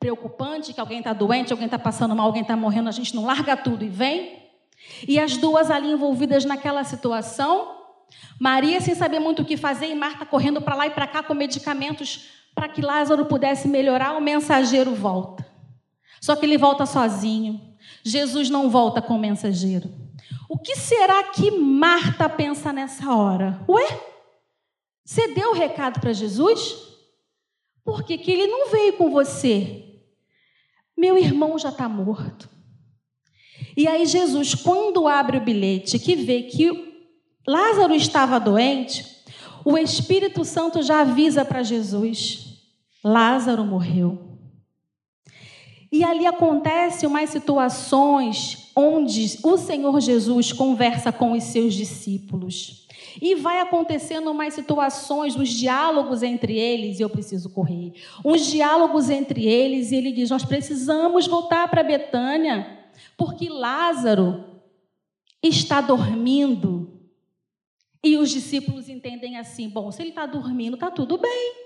preocupante 0.00 0.72
que 0.72 0.80
alguém 0.80 0.98
está 0.98 1.12
doente, 1.12 1.52
alguém 1.52 1.66
está 1.66 1.78
passando 1.78 2.16
mal, 2.16 2.26
alguém 2.26 2.42
está 2.42 2.56
morrendo, 2.56 2.88
a 2.88 2.92
gente 2.92 3.14
não 3.14 3.26
larga 3.26 3.56
tudo 3.56 3.84
e 3.84 3.88
vem? 3.88 4.42
E 5.06 5.18
as 5.18 5.36
duas 5.36 5.70
ali 5.70 5.90
envolvidas 5.90 6.44
naquela 6.44 6.84
situação, 6.84 7.74
Maria 8.40 8.80
sem 8.80 8.94
saber 8.94 9.18
muito 9.18 9.42
o 9.42 9.44
que 9.44 9.56
fazer 9.56 9.86
e 9.86 9.94
Marta 9.94 10.24
correndo 10.24 10.60
para 10.60 10.74
lá 10.74 10.86
e 10.86 10.90
para 10.90 11.06
cá 11.06 11.22
com 11.22 11.34
medicamentos 11.34 12.28
para 12.54 12.68
que 12.68 12.80
Lázaro 12.80 13.26
pudesse 13.26 13.68
melhorar, 13.68 14.16
o 14.16 14.20
mensageiro 14.20 14.94
volta. 14.94 15.46
Só 16.20 16.36
que 16.36 16.46
ele 16.46 16.56
volta 16.56 16.86
sozinho. 16.86 17.60
Jesus 18.04 18.50
não 18.50 18.68
volta 18.68 19.00
com 19.00 19.14
o 19.14 19.18
mensageiro. 19.18 19.90
O 20.48 20.58
que 20.58 20.76
será 20.76 21.24
que 21.24 21.50
Marta 21.50 22.28
pensa 22.28 22.72
nessa 22.72 23.14
hora? 23.14 23.64
Ué? 23.68 24.00
Você 25.04 25.28
deu 25.28 25.50
o 25.50 25.54
recado 25.54 26.00
para 26.00 26.12
Jesus? 26.12 26.76
Por 27.84 28.04
que, 28.04 28.18
que 28.18 28.30
ele 28.30 28.46
não 28.46 28.70
veio 28.70 28.94
com 28.94 29.10
você? 29.10 30.00
Meu 30.96 31.18
irmão 31.18 31.58
já 31.58 31.70
está 31.70 31.88
morto. 31.88 32.48
E 33.76 33.88
aí, 33.88 34.06
Jesus, 34.06 34.54
quando 34.54 35.08
abre 35.08 35.38
o 35.38 35.40
bilhete, 35.40 35.98
que 35.98 36.14
vê 36.14 36.42
que 36.42 36.94
Lázaro 37.46 37.94
estava 37.94 38.38
doente, 38.38 39.04
o 39.64 39.76
Espírito 39.76 40.44
Santo 40.44 40.82
já 40.82 41.00
avisa 41.00 41.44
para 41.44 41.62
Jesus: 41.62 42.62
Lázaro 43.02 43.64
morreu. 43.64 44.33
E 45.94 46.02
ali 46.02 46.26
acontecem 46.26 47.08
umas 47.08 47.30
situações 47.30 48.68
onde 48.74 49.38
o 49.44 49.56
Senhor 49.56 50.00
Jesus 50.00 50.52
conversa 50.52 51.12
com 51.12 51.30
os 51.30 51.44
seus 51.44 51.72
discípulos. 51.72 52.88
E 53.22 53.36
vai 53.36 53.60
acontecendo 53.60 54.28
umas 54.28 54.54
situações, 54.54 55.36
uns 55.36 55.50
diálogos 55.50 56.24
entre 56.24 56.58
eles, 56.58 56.98
e 56.98 57.02
eu 57.02 57.08
preciso 57.08 57.48
correr. 57.48 57.92
Uns 58.24 58.44
diálogos 58.44 59.08
entre 59.08 59.46
eles, 59.46 59.92
e 59.92 59.94
ele 59.94 60.10
diz: 60.10 60.30
Nós 60.30 60.44
precisamos 60.44 61.28
voltar 61.28 61.68
para 61.68 61.84
Betânia, 61.84 62.76
porque 63.16 63.48
Lázaro 63.48 64.42
está 65.40 65.80
dormindo. 65.80 66.90
E 68.02 68.18
os 68.18 68.30
discípulos 68.30 68.88
entendem 68.88 69.36
assim: 69.36 69.68
bom, 69.68 69.92
se 69.92 70.02
ele 70.02 70.08
está 70.08 70.26
dormindo, 70.26 70.74
está 70.74 70.90
tudo 70.90 71.16
bem. 71.18 71.63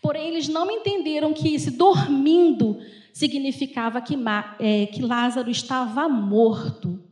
Porém, 0.00 0.28
eles 0.28 0.48
não 0.48 0.70
entenderam 0.70 1.32
que 1.32 1.54
esse 1.54 1.70
dormindo 1.70 2.78
significava 3.12 4.00
que, 4.00 4.16
é, 4.58 4.86
que 4.86 5.02
Lázaro 5.02 5.50
estava 5.50 6.08
morto. 6.08 7.02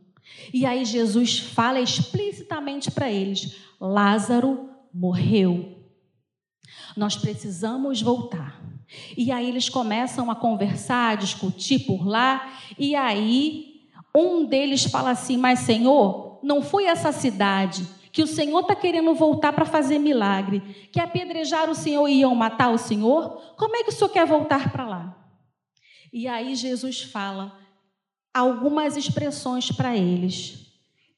E 0.53 0.65
aí 0.65 0.85
Jesus 0.85 1.39
fala 1.39 1.79
explicitamente 1.79 2.91
para 2.91 3.11
eles: 3.11 3.55
Lázaro 3.79 4.69
morreu. 4.93 5.83
Nós 6.95 7.15
precisamos 7.17 8.01
voltar. 8.01 8.63
E 9.17 9.31
aí 9.31 9.49
eles 9.49 9.67
começam 9.67 10.29
a 10.29 10.35
conversar, 10.35 11.11
a 11.11 11.15
discutir 11.15 11.79
por 11.79 12.05
lá, 12.07 12.53
e 12.77 12.95
aí 12.95 13.81
um 14.15 14.45
deles 14.45 14.85
fala 14.85 15.11
assim: 15.11 15.37
Mas 15.37 15.59
Senhor, 15.59 16.39
não 16.43 16.61
foi 16.61 16.85
essa 16.85 17.11
cidade 17.11 17.85
que 18.15 18.23
o 18.23 18.27
Senhor 18.27 18.61
está 18.61 18.73
querendo 18.73 19.13
voltar 19.13 19.51
para 19.51 19.65
fazer 19.65 19.99
milagre, 19.99 20.61
que 20.89 21.01
apedrejar 21.01 21.69
o 21.69 21.75
Senhor 21.75 22.07
e 22.07 22.19
iam 22.19 22.33
matar 22.33 22.69
o 22.69 22.77
Senhor, 22.77 23.41
como 23.57 23.75
é 23.75 23.83
que 23.83 23.89
o 23.89 23.91
Senhor 23.91 24.09
quer 24.09 24.25
voltar 24.25 24.71
para 24.71 24.87
lá? 24.87 25.27
E 26.13 26.25
aí 26.25 26.55
Jesus 26.55 27.01
fala 27.01 27.59
algumas 28.33 28.95
expressões 28.95 29.69
para 29.69 29.97
eles, 29.97 30.65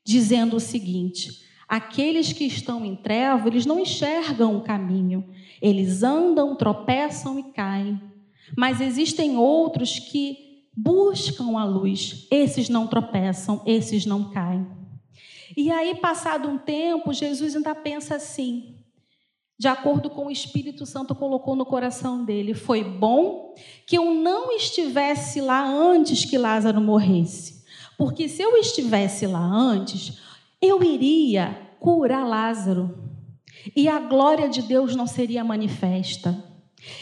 dizendo 0.03 0.55
o 0.55 0.59
seguinte: 0.59 1.29
aqueles 1.69 2.33
que 2.33 2.45
estão 2.45 2.83
em 2.83 2.95
trevas, 2.95 3.45
eles 3.45 3.65
não 3.67 3.79
enxergam 3.79 4.57
o 4.57 4.63
caminho, 4.63 5.23
eles 5.61 6.01
andam, 6.01 6.55
tropeçam 6.55 7.37
e 7.37 7.43
caem. 7.53 8.01
Mas 8.57 8.81
existem 8.81 9.37
outros 9.37 9.99
que 9.99 10.65
buscam 10.75 11.59
a 11.59 11.63
luz, 11.63 12.27
esses 12.31 12.69
não 12.69 12.87
tropeçam, 12.87 13.61
esses 13.67 14.03
não 14.03 14.31
caem. 14.31 14.76
E 15.55 15.71
aí, 15.71 15.95
passado 15.95 16.47
um 16.47 16.57
tempo, 16.57 17.13
Jesus 17.13 17.55
ainda 17.55 17.73
pensa 17.73 18.15
assim, 18.15 18.77
de 19.59 19.67
acordo 19.67 20.09
com 20.09 20.27
o 20.27 20.31
Espírito 20.31 20.85
Santo 20.85 21.15
colocou 21.15 21.55
no 21.55 21.65
coração 21.65 22.23
dele: 22.23 22.53
foi 22.53 22.83
bom 22.83 23.55
que 23.85 23.97
eu 23.97 24.13
não 24.13 24.51
estivesse 24.51 25.41
lá 25.41 25.65
antes 25.65 26.25
que 26.25 26.37
Lázaro 26.37 26.79
morresse. 26.79 27.63
Porque 27.97 28.29
se 28.29 28.41
eu 28.43 28.55
estivesse 28.57 29.25
lá 29.25 29.43
antes, 29.43 30.19
eu 30.61 30.83
iria 30.83 31.57
curar 31.79 32.27
Lázaro. 32.27 33.05
E 33.75 33.87
a 33.87 33.99
glória 33.99 34.47
de 34.47 34.61
Deus 34.61 34.95
não 34.95 35.07
seria 35.07 35.43
manifesta. 35.43 36.43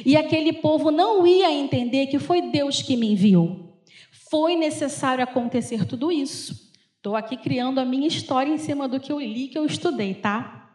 E 0.05 0.15
aquele 0.15 0.53
povo 0.53 0.89
não 0.89 1.27
ia 1.27 1.51
entender 1.51 2.07
que 2.07 2.17
foi 2.17 2.49
Deus 2.49 2.81
que 2.81 2.95
me 2.95 3.11
enviou. 3.11 3.81
Foi 4.29 4.55
necessário 4.55 5.23
acontecer 5.23 5.85
tudo 5.85 6.11
isso. 6.11 6.64
Estou 7.05 7.15
aqui 7.15 7.37
criando 7.37 7.77
a 7.77 7.85
minha 7.85 8.07
história 8.07 8.51
em 8.51 8.57
cima 8.57 8.87
do 8.87 8.99
que 8.99 9.11
eu 9.11 9.19
li, 9.19 9.47
que 9.47 9.59
eu 9.59 9.63
estudei, 9.63 10.15
tá? 10.15 10.73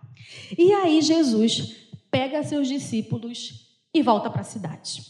E 0.56 0.72
aí 0.72 1.02
Jesus 1.02 1.88
pega 2.08 2.44
seus 2.44 2.68
discípulos 2.68 3.68
e 3.92 4.00
volta 4.00 4.30
para 4.30 4.42
a 4.42 4.44
cidade. 4.44 5.02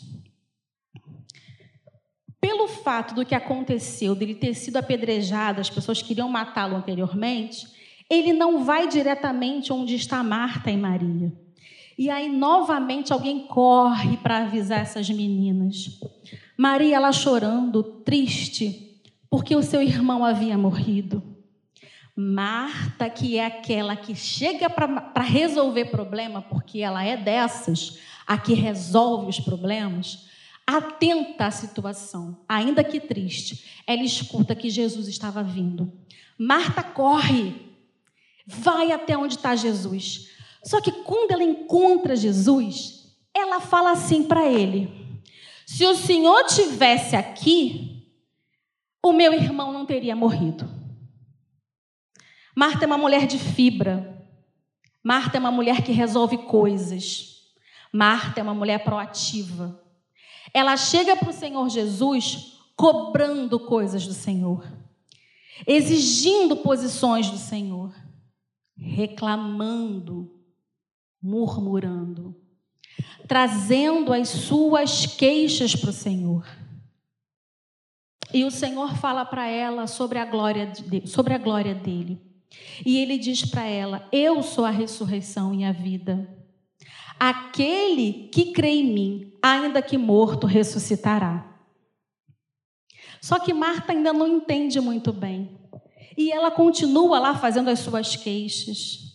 Pelo 2.40 2.66
fato 2.66 3.14
do 3.14 3.26
que 3.26 3.34
aconteceu, 3.34 4.14
dele 4.14 4.34
ter 4.34 4.54
sido 4.54 4.78
apedrejado, 4.78 5.60
as 5.60 5.68
pessoas 5.68 6.00
queriam 6.00 6.26
matá-lo 6.26 6.74
anteriormente, 6.74 7.66
ele 8.08 8.32
não 8.32 8.64
vai 8.64 8.88
diretamente 8.88 9.74
onde 9.74 9.96
está 9.96 10.22
Marta 10.22 10.70
e 10.70 10.76
Maria. 10.78 11.30
E 11.98 12.08
aí, 12.08 12.30
novamente, 12.30 13.12
alguém 13.12 13.46
corre 13.46 14.16
para 14.16 14.38
avisar 14.38 14.80
essas 14.80 15.10
meninas. 15.10 16.00
Maria, 16.56 16.96
ela 16.96 17.12
chorando, 17.12 17.82
triste, 17.82 18.89
porque 19.30 19.54
o 19.54 19.62
seu 19.62 19.80
irmão 19.80 20.25
havia 20.25 20.58
morrido. 20.58 21.22
Marta, 22.16 23.08
que 23.08 23.38
é 23.38 23.46
aquela 23.46 23.96
que 23.96 24.14
chega 24.14 24.68
para 24.68 25.22
resolver 25.22 25.87
problema, 25.87 26.42
porque 26.42 26.80
ela 26.80 27.02
é 27.02 27.16
dessas, 27.16 27.99
a 28.26 28.37
que 28.37 28.52
resolve 28.52 29.30
os 29.30 29.40
problemas, 29.40 30.28
atenta 30.66 31.46
à 31.46 31.50
situação, 31.50 32.40
ainda 32.49 32.84
que 32.84 33.00
triste, 33.00 33.64
ela 33.87 34.02
escuta 34.02 34.54
que 34.54 34.68
Jesus 34.68 35.08
estava 35.08 35.42
vindo. 35.42 35.92
Marta 36.37 36.82
corre, 36.82 37.54
vai 38.46 38.92
até 38.92 39.16
onde 39.16 39.37
está 39.37 39.54
Jesus. 39.56 40.28
Só 40.64 40.80
que 40.80 40.92
quando 40.92 41.30
ela 41.30 41.42
encontra 41.42 42.14
Jesus, 42.16 43.16
ela 43.32 43.60
fala 43.60 43.92
assim 43.92 44.25
para 44.25 44.46
ele: 44.46 44.90
Se 45.64 45.84
o 45.87 45.94
Senhor 45.94 46.44
tivesse 46.44 47.16
aqui, 47.16 47.89
o 49.02 49.12
meu 49.12 49.33
irmão 49.33 49.73
não 49.73 49.87
teria 49.87 50.14
morrido. 50.14 50.69
Marta 52.54 52.85
é 52.85 52.87
uma 52.87 52.99
mulher 52.99 53.26
de 53.26 53.38
fibra. 53.38 54.26
Marta 55.02 55.38
é 55.38 55.40
uma 55.40 55.50
mulher 55.50 55.83
que 55.83 55.92
resolve 55.92 56.37
coisas. 56.38 57.30
Marta 57.92 58.40
é 58.40 58.42
uma 58.42 58.54
mulher 58.54 58.85
proativa. 58.85 59.80
Ela 60.52 60.76
chega 60.76 61.16
para 61.16 61.30
o 61.30 61.33
Senhor 61.33 61.69
Jesus 61.69 62.59
cobrando 62.76 63.61
coisas 63.61 64.07
do 64.07 64.14
Senhor, 64.14 64.66
exigindo 65.66 66.57
posições 66.57 67.30
do 67.30 67.37
Senhor, 67.37 67.95
reclamando, 68.76 70.40
murmurando, 71.23 72.35
trazendo 73.28 74.12
as 74.12 74.30
suas 74.30 75.04
queixas 75.04 75.76
para 75.76 75.90
o 75.90 75.92
Senhor. 75.92 76.47
E 78.32 78.44
o 78.44 78.50
Senhor 78.50 78.96
fala 78.96 79.25
para 79.25 79.46
ela 79.46 79.87
sobre 79.87 80.18
a 80.18 80.25
glória 80.25 80.66
de, 80.66 81.06
sobre 81.06 81.34
a 81.34 81.38
glória 81.38 81.75
dele. 81.75 82.20
E 82.84 82.99
ele 82.99 83.18
diz 83.18 83.44
para 83.44 83.64
ela: 83.64 84.08
Eu 84.12 84.42
sou 84.42 84.64
a 84.64 84.70
ressurreição 84.70 85.54
e 85.54 85.64
a 85.64 85.72
vida. 85.72 86.28
Aquele 87.18 88.30
que 88.32 88.52
crê 88.52 88.70
em 88.70 88.92
mim, 88.92 89.32
ainda 89.42 89.82
que 89.82 89.99
morto, 89.99 90.46
ressuscitará. 90.46 91.46
Só 93.20 93.38
que 93.38 93.52
Marta 93.52 93.92
ainda 93.92 94.12
não 94.12 94.26
entende 94.26 94.80
muito 94.80 95.12
bem. 95.12 95.58
E 96.16 96.32
ela 96.32 96.50
continua 96.50 97.18
lá 97.18 97.34
fazendo 97.34 97.68
as 97.68 97.80
suas 97.80 98.16
queixas. 98.16 99.10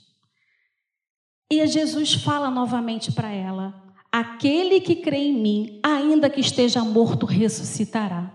E 1.51 1.65
Jesus 1.65 2.13
fala 2.13 2.49
novamente 2.51 3.11
para 3.11 3.31
ela: 3.31 3.83
Aquele 4.11 4.79
que 4.79 4.97
crê 4.97 5.17
em 5.17 5.33
mim, 5.33 5.79
ainda 5.83 6.29
que 6.29 6.41
esteja 6.41 6.83
morto, 6.83 7.25
ressuscitará. 7.25 8.34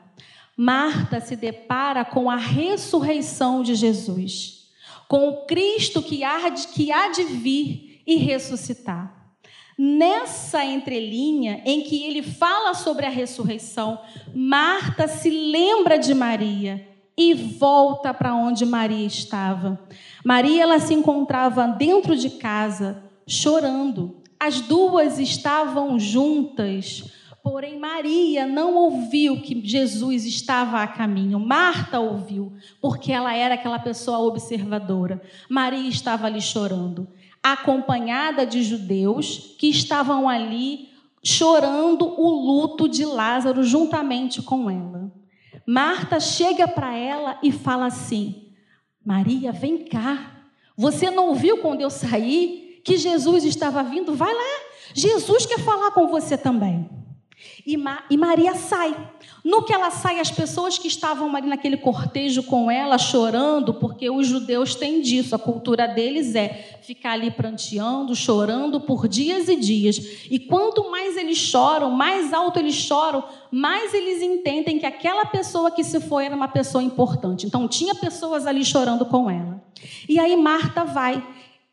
Marta 0.63 1.21
se 1.21 1.37
depara 1.37 2.05
com 2.05 2.29
a 2.29 2.37
ressurreição 2.37 3.63
de 3.63 3.75
Jesus 3.75 4.61
com 5.11 5.29
o 5.29 5.47
Cristo 5.47 6.01
que 6.01 6.23
há 6.23 6.49
de, 6.51 6.69
que 6.69 6.93
há 6.93 7.09
de 7.09 7.25
vir 7.25 8.01
e 8.07 8.15
ressuscitar. 8.15 9.33
Nessa 9.77 10.65
entrelinha 10.65 11.63
em 11.65 11.83
que 11.83 12.05
ele 12.05 12.23
fala 12.23 12.75
sobre 12.75 13.07
a 13.07 13.11
ressurreição, 13.11 13.99
Marta 14.33 15.09
se 15.09 15.29
lembra 15.29 15.99
de 15.99 16.15
Maria 16.15 16.87
e 17.19 17.35
volta 17.35 18.15
para 18.15 18.37
onde 18.37 18.65
Maria 18.65 19.05
estava. 19.05 19.81
Maria 20.25 20.63
ela 20.63 20.79
se 20.79 20.95
encontrava 20.95 21.67
dentro 21.67 22.15
de 22.15 22.31
casa, 22.31 23.03
chorando. 23.27 24.23
As 24.39 24.61
duas 24.61 25.19
estavam 25.19 25.99
juntas 25.99 27.05
Porém, 27.43 27.79
Maria 27.79 28.47
não 28.47 28.75
ouviu 28.75 29.41
que 29.41 29.67
Jesus 29.67 30.27
estava 30.27 30.83
a 30.83 30.87
caminho. 30.87 31.41
Marta 31.41 31.99
ouviu, 31.99 32.53
porque 32.81 33.13
ela 33.13 33.35
era 33.35 33.55
aquela 33.55 33.79
pessoa 33.79 34.19
observadora. 34.19 35.23
Maria 35.49 35.89
estava 35.89 36.27
ali 36.27 36.41
chorando, 36.41 37.09
acompanhada 37.43 38.45
de 38.45 38.63
judeus 38.63 39.57
que 39.59 39.69
estavam 39.69 40.29
ali 40.29 40.91
chorando 41.23 42.07
o 42.07 42.29
luto 42.29 42.89
de 42.89 43.05
Lázaro 43.05 43.63
juntamente 43.63 44.43
com 44.43 44.71
ela. 44.71 45.11
Marta 45.67 46.21
chega 46.21 46.69
para 46.69 46.95
ela 46.95 47.39
e 47.43 47.51
fala 47.51 47.87
assim: 47.87 48.53
Maria, 49.05 49.51
vem 49.51 49.85
cá. 49.87 50.43
Você 50.77 51.11
não 51.11 51.29
ouviu 51.29 51.59
quando 51.59 51.81
eu 51.81 51.91
saí 51.91 52.81
que 52.85 52.97
Jesus 52.97 53.45
estava 53.45 53.83
vindo? 53.83 54.15
Vai 54.15 54.33
lá. 54.33 54.71
Jesus 54.95 55.47
quer 55.47 55.61
falar 55.61 55.91
com 55.93 56.09
você 56.09 56.37
também. 56.37 57.00
E, 57.67 57.77
Ma 57.77 58.03
e 58.11 58.17
Maria 58.17 58.55
sai. 58.55 58.97
No 59.45 59.63
que 59.63 59.73
ela 59.73 59.91
sai, 59.91 60.21
as 60.21 60.31
pessoas 60.31 60.79
que 60.79 60.89
estavam 60.89 61.35
ali 61.35 61.49
naquele 61.49 61.77
cortejo 61.77 62.43
com 62.43 62.71
ela, 62.71 62.99
chorando, 62.99 63.73
porque 63.75 64.11
os 64.11 64.27
judeus 64.27 64.75
têm 64.75 65.01
disso, 65.01 65.35
a 65.35 65.39
cultura 65.39 65.87
deles 65.87 66.35
é 66.35 66.79
ficar 66.83 67.13
ali 67.13 67.31
pranteando, 67.31 68.15
chorando 68.15 68.81
por 68.81 69.09
dias 69.09 69.49
e 69.49 69.57
dias. 69.57 70.27
E 70.31 70.39
quanto 70.39 70.91
mais 70.91 71.17
eles 71.17 71.39
choram, 71.39 71.91
mais 71.91 72.33
alto 72.33 72.59
eles 72.59 72.75
choram, 72.75 73.25
mais 73.51 73.95
eles 73.95 74.23
entendem 74.23 74.79
que 74.79 74.87
aquela 74.87 75.25
pessoa 75.25 75.71
que 75.71 75.85
se 75.85 76.01
foi 76.01 76.27
era 76.27 76.37
uma 76.37 76.49
pessoa 76.49 76.83
importante. 76.83 77.47
Então, 77.47 77.67
tinha 77.69 77.95
pessoas 77.95 78.47
ali 78.47 78.65
chorando 78.65 79.07
com 79.07 79.31
ela. 79.31 79.63
E 80.09 80.19
aí, 80.19 80.37
Marta 80.37 80.85
vai. 80.85 81.25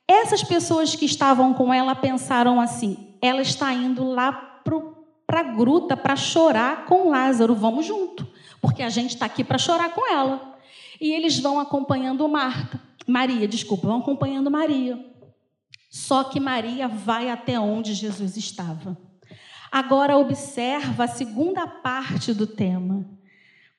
Essas 0.08 0.42
pessoas 0.42 0.96
que 0.96 1.06
estavam 1.06 1.54
com 1.54 1.74
ela 1.74 1.94
pensaram 1.94 2.62
assim: 2.62 2.98
ela 3.22 3.42
está 3.42 3.74
indo 3.74 4.06
lá 4.06 4.32
para 4.32 4.76
o 4.76 4.97
para 5.28 5.42
a 5.42 5.44
gruta 5.44 5.98
para 5.98 6.16
chorar 6.16 6.86
com 6.86 7.10
Lázaro. 7.10 7.54
Vamos 7.54 7.86
junto, 7.86 8.26
porque 8.62 8.82
a 8.82 8.90
gente 8.90 9.14
está 9.14 9.26
aqui 9.26 9.44
para 9.44 9.58
chorar 9.58 9.94
com 9.94 10.10
ela. 10.12 10.58
E 11.00 11.12
eles 11.12 11.38
vão 11.38 11.60
acompanhando 11.60 12.28
Marta, 12.28 12.82
Maria, 13.06 13.48
desculpa, 13.48 13.88
vão 13.88 14.00
acompanhando 14.00 14.50
Maria. 14.50 15.06
Só 15.90 16.24
que 16.24 16.40
Maria 16.40 16.88
vai 16.88 17.30
até 17.30 17.60
onde 17.60 17.94
Jesus 17.94 18.38
estava. 18.38 18.98
Agora 19.70 20.18
observa 20.18 21.04
a 21.04 21.08
segunda 21.08 21.68
parte 21.68 22.34
do 22.34 22.48
tema, 22.48 23.06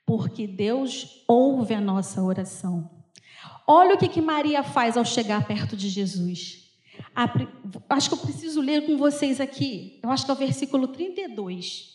porque 0.04 0.46
Deus 0.46 1.24
ouve 1.26 1.74
a 1.74 1.80
nossa 1.80 2.22
oração. 2.22 2.90
Olha 3.66 3.94
o 3.94 3.98
que, 3.98 4.08
que 4.08 4.20
Maria 4.20 4.62
faz 4.62 4.96
ao 4.96 5.04
chegar 5.04 5.46
perto 5.46 5.76
de 5.76 5.88
Jesus 5.88 6.67
acho 7.88 8.08
que 8.08 8.14
eu 8.14 8.18
preciso 8.18 8.60
ler 8.60 8.86
com 8.86 8.96
vocês 8.96 9.40
aqui. 9.40 9.98
Eu 10.02 10.10
acho 10.10 10.24
que 10.24 10.30
é 10.30 10.34
o 10.34 10.38
versículo 10.38 10.88
32, 10.88 11.94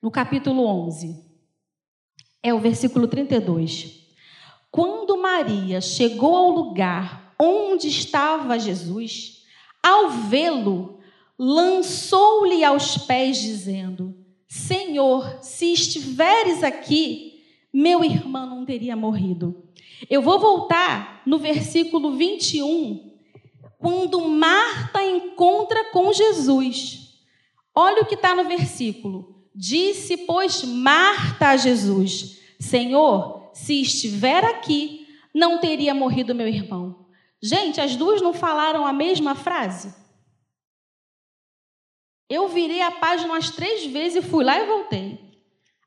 no 0.00 0.10
capítulo 0.10 0.66
11. 0.66 1.22
É 2.42 2.52
o 2.52 2.58
versículo 2.58 3.06
32. 3.06 4.02
Quando 4.70 5.20
Maria 5.20 5.80
chegou 5.80 6.34
ao 6.34 6.50
lugar 6.50 7.34
onde 7.38 7.88
estava 7.88 8.58
Jesus, 8.58 9.42
ao 9.82 10.10
vê-lo, 10.10 10.98
lançou-lhe 11.38 12.64
aos 12.64 12.96
pés, 12.96 13.40
dizendo: 13.40 14.16
Senhor, 14.48 15.38
se 15.42 15.72
estiveres 15.72 16.62
aqui, 16.62 17.42
meu 17.72 18.02
irmão 18.04 18.46
não 18.46 18.64
teria 18.64 18.96
morrido. 18.96 19.62
Eu 20.08 20.22
vou 20.22 20.38
voltar 20.38 21.22
no 21.26 21.38
versículo 21.38 22.12
21 22.12 23.11
quando 23.82 24.20
Marta 24.28 25.02
encontra 25.02 25.90
com 25.90 26.12
Jesus. 26.12 27.18
Olha 27.74 28.02
o 28.02 28.06
que 28.06 28.14
está 28.14 28.32
no 28.34 28.44
versículo. 28.44 29.44
Disse, 29.52 30.18
pois, 30.18 30.62
Marta 30.62 31.48
a 31.48 31.56
Jesus: 31.56 32.40
Senhor, 32.60 33.50
se 33.52 33.82
estiver 33.82 34.44
aqui, 34.44 35.06
não 35.34 35.58
teria 35.58 35.92
morrido 35.92 36.34
meu 36.34 36.46
irmão. 36.46 37.06
Gente, 37.42 37.80
as 37.80 37.96
duas 37.96 38.22
não 38.22 38.32
falaram 38.32 38.86
a 38.86 38.92
mesma 38.92 39.34
frase? 39.34 39.92
Eu 42.30 42.48
virei 42.48 42.80
a 42.80 42.92
página 42.92 43.32
umas 43.32 43.50
três 43.50 43.84
vezes 43.86 44.24
e 44.24 44.28
fui 44.28 44.44
lá 44.44 44.58
e 44.58 44.66
voltei. 44.66 45.18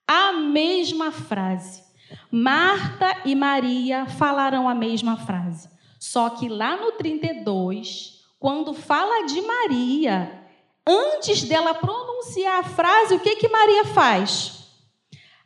A 0.06 0.34
mesma 0.34 1.12
frase. 1.12 1.84
Marta 2.30 3.22
e 3.26 3.34
Maria 3.34 4.06
falaram 4.06 4.68
a 4.68 4.76
mesma 4.76 5.18
frase. 5.18 5.75
Só 6.06 6.30
que 6.30 6.48
lá 6.48 6.78
no 6.78 6.92
32, 6.92 8.24
quando 8.38 8.76
fala 8.76 9.26
de 9.26 9.42
Maria, 9.42 10.48
antes 10.86 11.42
dela 11.42 11.74
pronunciar 11.74 12.60
a 12.60 12.64
frase, 12.64 13.16
o 13.16 13.20
que 13.20 13.38
que 13.38 13.50
Maria 13.50 13.86
faz? 13.86 14.70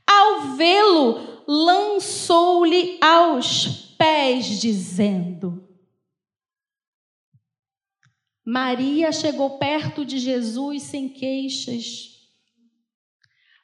Ao 0.06 0.41
vê-lo, 0.58 1.43
lançou-lhe 1.48 3.00
aos 3.02 3.95
pés, 3.98 4.60
dizendo: 4.60 5.65
Maria 8.45 9.13
chegou 9.13 9.58
perto 9.58 10.04
de 10.04 10.19
Jesus 10.19 10.84
sem 10.84 11.08
queixas. 11.08 12.19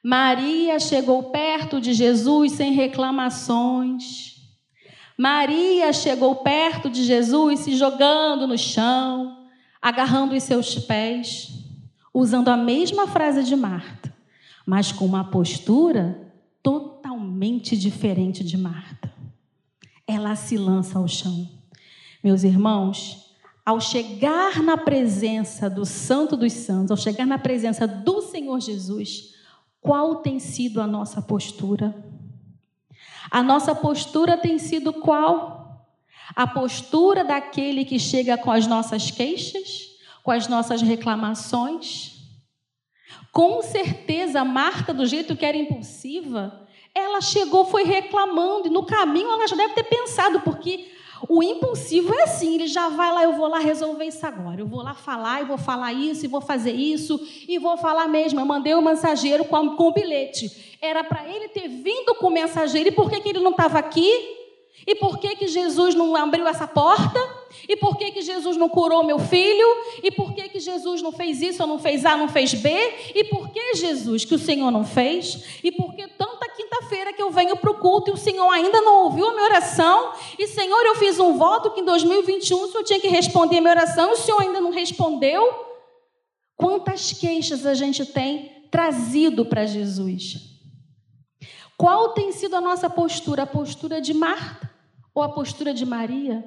Maria 0.02 0.80
chegou 0.80 1.24
perto 1.24 1.82
de 1.82 1.94
Jesus 1.94 2.54
sem 2.54 2.72
reclamações. 2.72 4.35
Maria 5.18 5.94
chegou 5.94 6.36
perto 6.36 6.90
de 6.90 7.04
Jesus 7.04 7.62
se 7.62 7.76
jogando 7.76 8.46
no 8.46 8.58
chão, 8.58 9.46
agarrando 9.82 10.36
os 10.36 10.44
seus 10.44 10.76
pés, 10.76 11.54
usando 12.14 12.50
a 12.50 12.58
mesma 12.58 13.08
frase 13.08 13.44
de 13.44 13.56
Marta, 13.56 14.14
mas 14.66 14.92
com 14.92 15.06
uma 15.06 15.24
postura 15.24 16.34
totalmente 16.62 17.78
diferente 17.78 18.44
de 18.44 18.58
Marta. 18.58 19.14
Ela 20.08 20.36
se 20.36 20.58
lança 20.58 21.00
ao 21.00 21.08
chão. 21.08 21.50
Meus 22.24 22.44
irmãos, 22.44 23.26
ao 23.66 23.80
chegar 23.80 24.62
na 24.62 24.78
presença 24.78 25.70
do 25.70 25.86
Santo 25.86 26.36
dos 26.36 26.54
Santos, 26.54 26.92
ao 26.92 26.98
chegar 26.98 27.26
na 27.26 27.40
presença 27.40 27.88
do 27.88 28.22
Senhor 28.22 28.60
Jesus, 28.60 29.34
qual 29.80 30.18
tem 30.18 30.40
sido 30.40 30.82
a 30.82 30.88
nossa 30.88 31.22
postura? 31.22 31.96
A 33.30 33.42
nossa 33.42 33.74
postura 33.74 34.38
tem 34.38 34.58
sido 34.58 34.94
qual? 34.94 35.88
A 36.36 36.48
postura 36.48 37.24
daquele 37.24 37.86
que 37.86 38.00
chega 38.00 38.38
com 38.38 38.52
as 38.52 38.68
nossas 38.68 39.12
queixas, 39.12 39.90
com 40.24 40.32
as 40.32 40.48
nossas 40.48 40.82
reclamações? 40.82 42.14
Com 43.32 43.62
certeza, 43.62 44.44
Marta, 44.44 44.94
do 44.94 45.06
jeito 45.06 45.36
que 45.36 45.46
era 45.46 45.58
impulsiva, 45.58 46.68
ela 46.94 47.20
chegou, 47.20 47.66
foi 47.66 47.84
reclamando, 47.84 48.68
e 48.68 48.72
no 48.72 48.86
caminho 48.86 49.30
ela 49.30 49.48
já 49.48 49.56
deve 49.56 49.74
ter 49.74 49.84
pensado, 49.84 50.40
porque 50.40 50.90
o 51.28 51.42
impulsivo 51.42 52.14
é 52.14 52.24
assim, 52.24 52.56
ele 52.56 52.68
já 52.68 52.90
vai 52.90 53.12
lá, 53.12 53.24
eu 53.24 53.34
vou 53.34 53.48
lá 53.48 53.60
resolver 53.60 54.06
isso 54.06 54.26
agora. 54.26 54.60
Eu 54.60 54.68
vou 54.68 54.82
lá 54.82 54.94
falar, 54.94 55.42
e 55.42 55.46
vou 55.46 55.58
falar 55.58 55.94
isso, 55.94 56.26
e 56.26 56.28
vou 56.28 56.42
fazer 56.42 56.74
isso, 56.74 57.20
e 57.48 57.58
vou 57.58 57.78
falar 57.78 58.08
mesmo. 58.08 58.40
Eu 58.40 58.46
mandei 58.46 58.74
o 58.74 58.82
mensageiro 58.82 59.46
com, 59.46 59.76
com 59.76 59.88
o 59.88 59.94
bilhete. 59.94 60.78
Era 60.82 61.04
para 61.04 61.28
ele 61.28 61.48
ter 61.50 61.68
vindo 61.68 62.14
com 62.16 62.28
o 62.28 62.32
mensageiro, 62.32 62.90
e 62.90 62.92
por 62.92 63.10
que, 63.10 63.20
que 63.22 63.30
ele 63.30 63.40
não 63.40 63.52
estava 63.52 63.80
aqui? 63.80 64.44
E 64.88 64.94
por 64.96 65.18
que, 65.18 65.36
que 65.36 65.48
Jesus 65.48 65.96
não 65.96 66.16
abriu 66.16 66.48
essa 66.48 66.68
porta? 66.68 67.20
E 67.68 67.76
por 67.76 67.98
que, 67.98 68.12
que 68.12 68.22
Jesus 68.22 68.56
não 68.56 68.70
curou 68.70 69.04
meu 69.04 69.18
filho? 69.18 69.68
E 70.04 70.12
por 70.12 70.34
que, 70.34 70.50
que 70.50 70.60
Jesus 70.60 71.02
não 71.02 71.12
fez 71.12 71.42
isso, 71.42 71.64
ou 71.64 71.68
não 71.68 71.80
fez 71.80 72.06
A, 72.06 72.16
não 72.16 72.28
fez 72.28 72.54
B? 72.54 72.70
E 73.16 73.24
por 73.24 73.50
que 73.50 73.76
Jesus 73.76 74.26
que 74.26 74.36
o 74.36 74.40
Senhor 74.40 74.70
não 74.70 74.86
fez? 74.86 75.60
E 75.64 75.72
por 75.72 75.96
que 75.96 76.08
tanta 76.10 76.35
quinta-feira 76.76 77.14
que 77.14 77.22
eu 77.22 77.32
venho 77.32 77.56
para 77.56 77.72
o 77.72 77.76
culto 77.76 78.10
e 78.10 78.14
o 78.14 78.18
Senhor 78.18 78.50
ainda 78.50 78.82
não 78.82 79.06
ouviu 79.06 79.28
a 79.28 79.32
minha 79.32 79.46
oração? 79.46 80.14
E 80.38 80.48
Senhor, 80.48 80.86
eu 80.86 80.96
fiz 80.96 81.20
um 81.20 81.38
voto 81.38 81.72
que 81.72 81.82
em 81.82 81.86
2021 81.86 82.58
o 82.58 82.68
Senhor 82.68 82.84
tinha 82.84 83.00
que 83.00 83.08
responder 83.08 83.58
a 83.58 83.62
minha 83.62 83.74
oração 83.74 84.10
e 84.10 84.14
o 84.14 84.18
Senhor 84.18 84.42
ainda 84.42 84.60
não 84.60 84.72
respondeu? 84.72 85.66
Quantas 86.56 87.14
queixas 87.14 87.66
a 87.66 87.74
gente 87.74 88.06
tem 88.06 88.68
trazido 88.70 89.46
para 89.46 89.66
Jesus? 89.66 90.54
Qual 91.78 92.10
tem 92.10 92.32
sido 92.32 92.56
a 92.56 92.62
nossa 92.62 92.90
postura? 92.90 93.44
A 93.44 93.48
postura 93.48 94.02
de 94.02 94.14
Marta 94.14 94.70
ou 95.14 95.24
a 95.24 95.30
postura 95.30 95.74
de 95.74 95.86
Maria? 95.86 96.44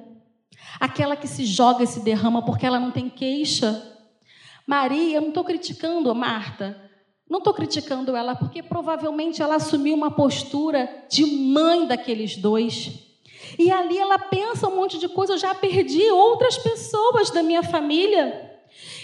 Aquela 0.79 1.15
que 1.15 1.27
se 1.27 1.45
joga 1.45 1.83
e 1.83 1.87
se 1.87 2.01
derrama 2.01 2.43
porque 2.43 2.65
ela 2.65 2.79
não 2.79 2.91
tem 2.91 3.09
queixa. 3.09 3.97
Maria, 4.65 5.17
eu 5.17 5.21
não 5.21 5.29
estou 5.29 5.43
criticando 5.43 6.11
a 6.11 6.13
Marta, 6.13 6.79
não 7.29 7.37
estou 7.37 7.53
criticando 7.53 8.15
ela 8.15 8.35
porque 8.35 8.63
provavelmente 8.63 9.41
ela 9.41 9.55
assumiu 9.55 9.95
uma 9.95 10.09
postura 10.09 10.89
de 11.07 11.25
mãe 11.25 11.85
daqueles 11.85 12.35
dois. 12.35 12.91
E 13.57 13.71
ali 13.71 13.97
ela 13.97 14.17
pensa 14.17 14.67
um 14.67 14.75
monte 14.75 14.97
de 14.97 15.07
coisa, 15.07 15.33
eu 15.33 15.37
já 15.37 15.53
perdi 15.53 16.09
outras 16.11 16.57
pessoas 16.57 17.29
da 17.29 17.43
minha 17.43 17.61
família. 17.61 18.49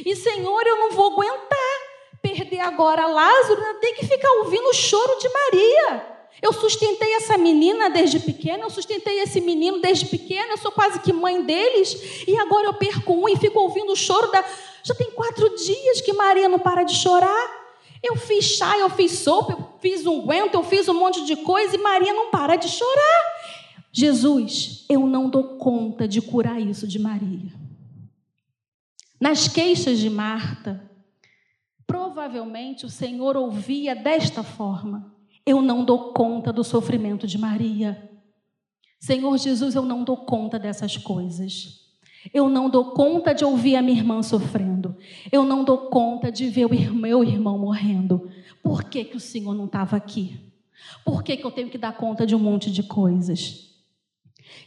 E 0.03 0.15
Senhor, 0.15 0.61
eu 0.65 0.77
não 0.77 0.91
vou 0.91 1.13
aguentar 1.13 1.85
perder 2.21 2.59
agora 2.59 3.05
Lázaro, 3.05 3.61
tem 3.79 3.93
que 3.93 4.07
ficar 4.07 4.31
ouvindo 4.39 4.67
o 4.69 4.73
choro 4.73 5.19
de 5.19 5.29
Maria. 5.29 6.15
Eu 6.41 6.51
sustentei 6.51 7.13
essa 7.13 7.37
menina 7.37 7.89
desde 7.89 8.19
pequena, 8.19 8.63
eu 8.63 8.69
sustentei 8.69 9.19
esse 9.19 9.39
menino 9.39 9.79
desde 9.79 10.05
pequena, 10.05 10.53
eu 10.53 10.57
sou 10.57 10.71
quase 10.71 10.99
que 10.99 11.13
mãe 11.13 11.41
deles, 11.43 12.23
e 12.27 12.35
agora 12.37 12.65
eu 12.67 12.73
perco 12.73 13.13
um 13.13 13.29
e 13.29 13.37
fico 13.37 13.59
ouvindo 13.59 13.91
o 13.91 13.95
choro 13.95 14.31
da. 14.31 14.43
Já 14.83 14.93
tem 14.95 15.11
quatro 15.11 15.55
dias 15.55 16.01
que 16.01 16.13
Maria 16.13 16.49
não 16.49 16.59
para 16.59 16.83
de 16.83 16.95
chorar. 16.95 17.64
Eu 18.05 18.15
fiz 18.15 18.45
chá, 18.45 18.77
eu 18.77 18.89
fiz 18.89 19.13
sopa, 19.19 19.53
eu 19.53 19.79
fiz 19.79 20.05
unguento, 20.05 20.53
eu 20.53 20.63
fiz 20.63 20.87
um 20.87 20.93
monte 20.93 21.25
de 21.25 21.35
coisa 21.37 21.75
e 21.75 21.79
Maria 21.79 22.13
não 22.13 22.29
para 22.29 22.55
de 22.55 22.67
chorar. 22.67 23.35
Jesus, 23.91 24.85
eu 24.89 25.07
não 25.07 25.29
dou 25.29 25.57
conta 25.57 26.07
de 26.07 26.21
curar 26.21 26.61
isso 26.61 26.87
de 26.87 26.99
Maria. 26.99 27.51
Nas 29.19 29.47
queixas 29.47 29.97
de 29.97 30.09
Marta, 30.09 30.91
provavelmente 31.87 32.85
o 32.85 32.89
Senhor 32.89 33.35
ouvia 33.35 33.95
desta 33.95 34.43
forma: 34.43 35.15
eu 35.45 35.61
não 35.61 35.83
dou 35.83 36.13
conta 36.13 36.51
do 36.51 36.63
sofrimento 36.63 37.25
de 37.25 37.37
Maria. 37.37 38.11
Senhor 38.99 39.37
Jesus, 39.37 39.75
eu 39.75 39.83
não 39.83 40.03
dou 40.03 40.17
conta 40.17 40.59
dessas 40.59 40.97
coisas. 40.97 41.84
Eu 42.33 42.49
não 42.49 42.69
dou 42.69 42.91
conta 42.91 43.33
de 43.33 43.45
ouvir 43.45 43.75
a 43.75 43.81
minha 43.81 43.97
irmã 43.97 44.21
sofrendo. 44.21 44.95
Eu 45.31 45.43
não 45.43 45.63
dou 45.63 45.89
conta 45.89 46.31
de 46.31 46.49
ver 46.49 46.65
o 46.65 46.95
meu 46.95 47.23
irmão 47.23 47.57
morrendo. 47.57 48.29
Por 48.63 48.83
que, 48.83 49.03
que 49.03 49.17
o 49.17 49.19
Senhor 49.19 49.53
não 49.53 49.65
estava 49.65 49.95
aqui? 49.95 50.39
Por 51.03 51.23
que, 51.23 51.37
que 51.37 51.45
eu 51.45 51.51
tenho 51.51 51.69
que 51.69 51.77
dar 51.77 51.95
conta 51.95 52.25
de 52.25 52.35
um 52.35 52.39
monte 52.39 52.71
de 52.71 52.83
coisas? 52.83 53.75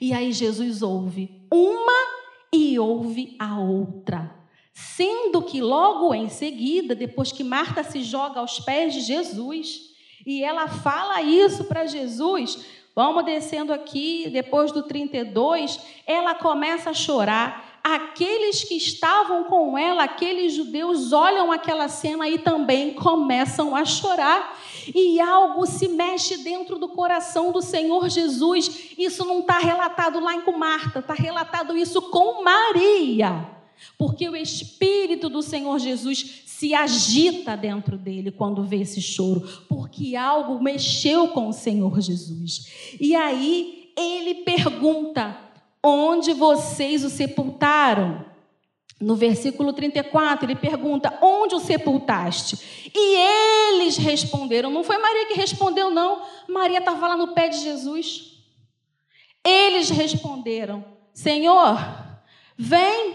E 0.01 0.13
aí 0.13 0.33
Jesus 0.33 0.83
ouve 0.83 1.47
uma 1.53 2.19
e 2.53 2.79
ouve 2.79 3.37
a 3.39 3.59
outra. 3.59 4.35
Sendo 4.73 5.43
que 5.43 5.61
logo 5.61 6.15
em 6.15 6.29
seguida, 6.29 6.95
depois 6.95 7.33
que 7.33 7.43
Marta 7.43 7.83
se 7.83 8.03
joga 8.03 8.41
aos 8.41 8.61
pés 8.61 8.95
de 8.95 9.01
Jesus, 9.01 9.89
e 10.25 10.43
ela 10.43 10.69
fala 10.69 11.21
isso 11.23 11.65
para 11.65 11.87
Jesus. 11.87 12.65
Vamos 12.99 13.25
descendo 13.25 13.73
aqui, 13.73 14.29
depois 14.29 14.73
do 14.73 14.83
32, 14.83 15.79
ela 16.05 16.35
começa 16.35 16.91
a 16.91 16.93
chorar. 16.93 17.79
Aqueles 17.81 18.65
que 18.65 18.75
estavam 18.75 19.45
com 19.45 19.79
ela, 19.79 20.03
aqueles 20.03 20.53
judeus, 20.55 21.13
olham 21.13 21.53
aquela 21.53 21.87
cena 21.87 22.29
e 22.29 22.39
também 22.39 22.95
começam 22.95 23.77
a 23.77 23.85
chorar. 23.85 24.59
E 24.93 25.21
algo 25.21 25.65
se 25.65 25.87
mexe 25.87 26.39
dentro 26.39 26.77
do 26.77 26.89
coração 26.89 27.53
do 27.53 27.63
Senhor 27.63 28.09
Jesus. 28.09 28.91
Isso 28.99 29.25
não 29.25 29.39
está 29.39 29.59
relatado 29.59 30.19
lá 30.19 30.37
com 30.41 30.59
Marta, 30.59 30.99
está 30.99 31.15
relatado 31.15 31.77
isso 31.77 32.03
com 32.03 32.43
Maria. 32.43 33.47
Porque 33.97 34.29
o 34.29 34.35
Espírito 34.35 35.29
do 35.29 35.41
Senhor 35.41 35.79
Jesus 35.79 36.43
se 36.59 36.75
agita 36.75 37.57
dentro 37.57 37.97
dele 37.97 38.33
quando 38.33 38.65
vê 38.65 38.79
esse 38.79 39.01
choro, 39.01 39.49
porque 39.69 40.17
algo 40.17 40.61
mexeu 40.61 41.29
com 41.29 41.47
o 41.47 41.53
Senhor 41.53 42.01
Jesus. 42.01 42.97
E 43.01 43.15
aí 43.15 43.93
ele 43.97 44.43
pergunta: 44.43 45.39
onde 45.81 46.33
vocês 46.33 47.05
o 47.05 47.11
sepultaram? 47.11 48.25
No 49.01 49.15
versículo 49.15 49.73
34, 49.73 50.47
ele 50.47 50.57
pergunta: 50.57 51.17
Onde 51.23 51.55
o 51.55 51.61
sepultaste? 51.61 52.91
E 52.93 53.77
eles 53.77 53.97
responderam: 53.97 54.69
Não 54.69 54.83
foi 54.83 54.99
Maria 54.99 55.27
que 55.27 55.35
respondeu, 55.35 55.93
não. 55.93 56.23
Maria 56.49 56.79
estava 56.79 57.07
lá 57.07 57.17
no 57.17 57.35
pé 57.35 57.49
de 57.49 57.59
Jesus. 57.61 58.33
Eles 59.45 59.91
responderam: 59.91 60.85
Senhor, 61.15 61.79
vem, 62.57 63.15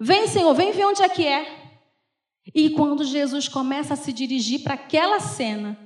vem, 0.00 0.26
Senhor, 0.26 0.54
vem 0.54 0.72
ver 0.72 0.86
onde 0.86 1.02
é 1.02 1.08
que 1.10 1.26
é. 1.26 1.63
E 2.52 2.70
quando 2.70 3.04
Jesus 3.04 3.48
começa 3.48 3.94
a 3.94 3.96
se 3.96 4.12
dirigir 4.12 4.62
para 4.62 4.74
aquela 4.74 5.20
cena, 5.20 5.78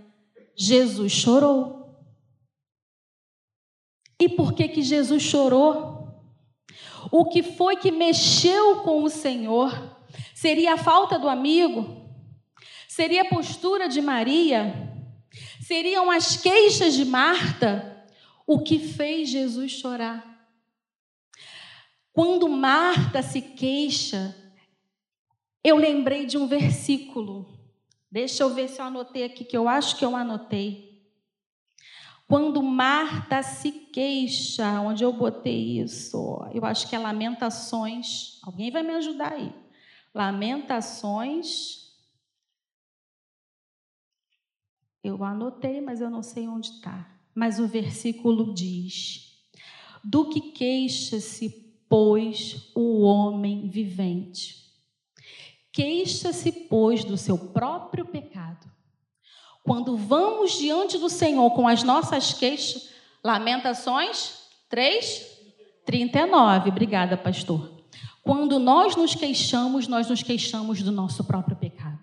Jesus 0.56 1.12
chorou. 1.12 1.78
E 4.20 4.28
por 4.28 4.52
que 4.52 4.68
que 4.68 4.82
Jesus 4.82 5.22
chorou? 5.22 5.98
O 7.12 7.26
que 7.26 7.42
foi 7.42 7.76
que 7.76 7.92
mexeu 7.92 8.80
com 8.82 9.02
o 9.02 9.10
Senhor? 9.10 9.96
Seria 10.34 10.74
a 10.74 10.78
falta 10.78 11.18
do 11.18 11.28
amigo? 11.28 12.08
Seria 12.88 13.22
a 13.22 13.28
postura 13.28 13.88
de 13.88 14.00
Maria? 14.00 14.92
Seriam 15.60 16.10
as 16.10 16.36
queixas 16.36 16.94
de 16.94 17.04
Marta? 17.04 18.06
O 18.46 18.60
que 18.60 18.78
fez 18.78 19.28
Jesus 19.28 19.72
chorar? 19.72 20.26
Quando 22.12 22.48
Marta 22.48 23.22
se 23.22 23.40
queixa, 23.40 24.34
eu 25.68 25.76
lembrei 25.76 26.26
de 26.26 26.37
um 26.37 26.46
versículo. 26.46 27.46
Deixa 28.11 28.42
eu 28.42 28.54
ver 28.54 28.68
se 28.68 28.81
eu 28.81 28.87
anotei 28.87 29.24
aqui, 29.24 29.44
que 29.44 29.57
eu 29.57 29.68
acho 29.68 29.96
que 29.96 30.04
eu 30.04 30.16
anotei. 30.16 30.88
Quando 32.26 32.62
Marta 32.62 33.42
se 33.42 33.70
queixa, 33.70 34.81
onde 34.81 35.02
eu 35.02 35.12
botei 35.12 35.81
isso? 35.81 36.38
Eu 36.52 36.64
acho 36.64 36.88
que 36.88 36.94
é 36.94 36.98
Lamentações. 36.98 38.38
Alguém 38.42 38.70
vai 38.70 38.83
me 38.83 38.94
ajudar 38.94 39.33
aí. 39.33 39.54
Lamentações. 40.14 41.88
Eu 45.02 45.24
anotei, 45.24 45.81
mas 45.81 46.00
eu 46.00 46.11
não 46.11 46.22
sei 46.22 46.46
onde 46.46 46.68
está. 46.68 47.09
Mas 47.35 47.59
o 47.59 47.66
versículo 47.66 48.52
diz: 48.52 49.48
Do 50.04 50.28
que 50.28 50.52
queixa-se, 50.52 51.48
pois, 51.88 52.70
o 52.74 53.02
homem 53.02 53.70
vivente? 53.70 54.67
Queixa-se, 55.72 56.50
pois, 56.50 57.04
do 57.04 57.16
seu 57.16 57.38
próprio 57.38 58.04
pecado. 58.07 58.66
Quando 59.62 59.96
vamos 59.96 60.59
diante 60.59 60.96
do 60.96 61.09
Senhor 61.09 61.50
com 61.50 61.68
as 61.68 61.83
nossas 61.83 62.33
queixas, 62.33 62.88
Lamentações 63.22 64.38
3, 64.68 65.26
39. 65.85 66.70
Obrigada, 66.70 67.16
pastor. 67.16 67.70
Quando 68.22 68.59
nós 68.59 68.96
nos 68.96 69.14
queixamos, 69.14 69.88
nós 69.88 70.09
nos 70.09 70.22
queixamos 70.22 70.83
do 70.83 70.92
nosso 70.92 71.24
próprio 71.24 71.57
pecado. 71.57 71.98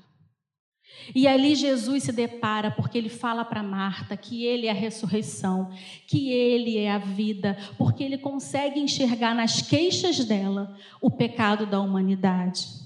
E 1.13 1.27
ali 1.27 1.53
Jesus 1.53 2.03
se 2.03 2.11
depara, 2.11 2.71
porque 2.71 2.97
ele 2.97 3.09
fala 3.09 3.45
para 3.45 3.61
Marta 3.61 4.17
que 4.17 4.43
ele 4.43 4.65
é 4.65 4.71
a 4.71 4.73
ressurreição, 4.73 5.69
que 6.07 6.31
ele 6.31 6.77
é 6.77 6.91
a 6.91 6.97
vida, 6.97 7.55
porque 7.77 8.03
ele 8.03 8.17
consegue 8.17 8.79
enxergar 8.79 9.35
nas 9.35 9.61
queixas 9.61 10.23
dela 10.25 10.75
o 10.99 11.11
pecado 11.11 11.65
da 11.67 11.79
humanidade. 11.79 12.84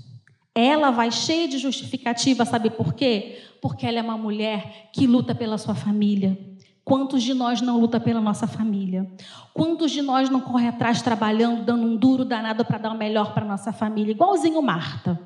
Ela 0.53 0.91
vai 0.91 1.11
cheia 1.11 1.47
de 1.47 1.57
justificativa, 1.57 2.45
sabe 2.45 2.69
por 2.69 2.93
quê? 2.93 3.41
Porque 3.61 3.85
ela 3.85 3.99
é 3.99 4.01
uma 4.01 4.17
mulher 4.17 4.89
que 4.93 5.05
luta 5.05 5.35
pela 5.35 5.57
sua 5.57 5.75
família. 5.75 6.37
Quantos 6.83 7.21
de 7.21 7.35
nós 7.35 7.61
não 7.61 7.79
luta 7.79 7.99
pela 7.99 8.19
nossa 8.19 8.47
família? 8.47 9.07
Quantos 9.53 9.91
de 9.91 10.01
nós 10.01 10.27
não 10.27 10.41
corre 10.41 10.67
atrás 10.67 11.03
trabalhando, 11.03 11.63
dando 11.63 11.85
um 11.85 11.95
duro 11.95 12.25
danado 12.25 12.65
para 12.65 12.79
dar 12.79 12.91
o 12.91 12.97
melhor 12.97 13.33
para 13.33 13.45
nossa 13.45 13.71
família? 13.71 14.11
Igualzinho 14.11 14.59
Marta. 14.61 15.19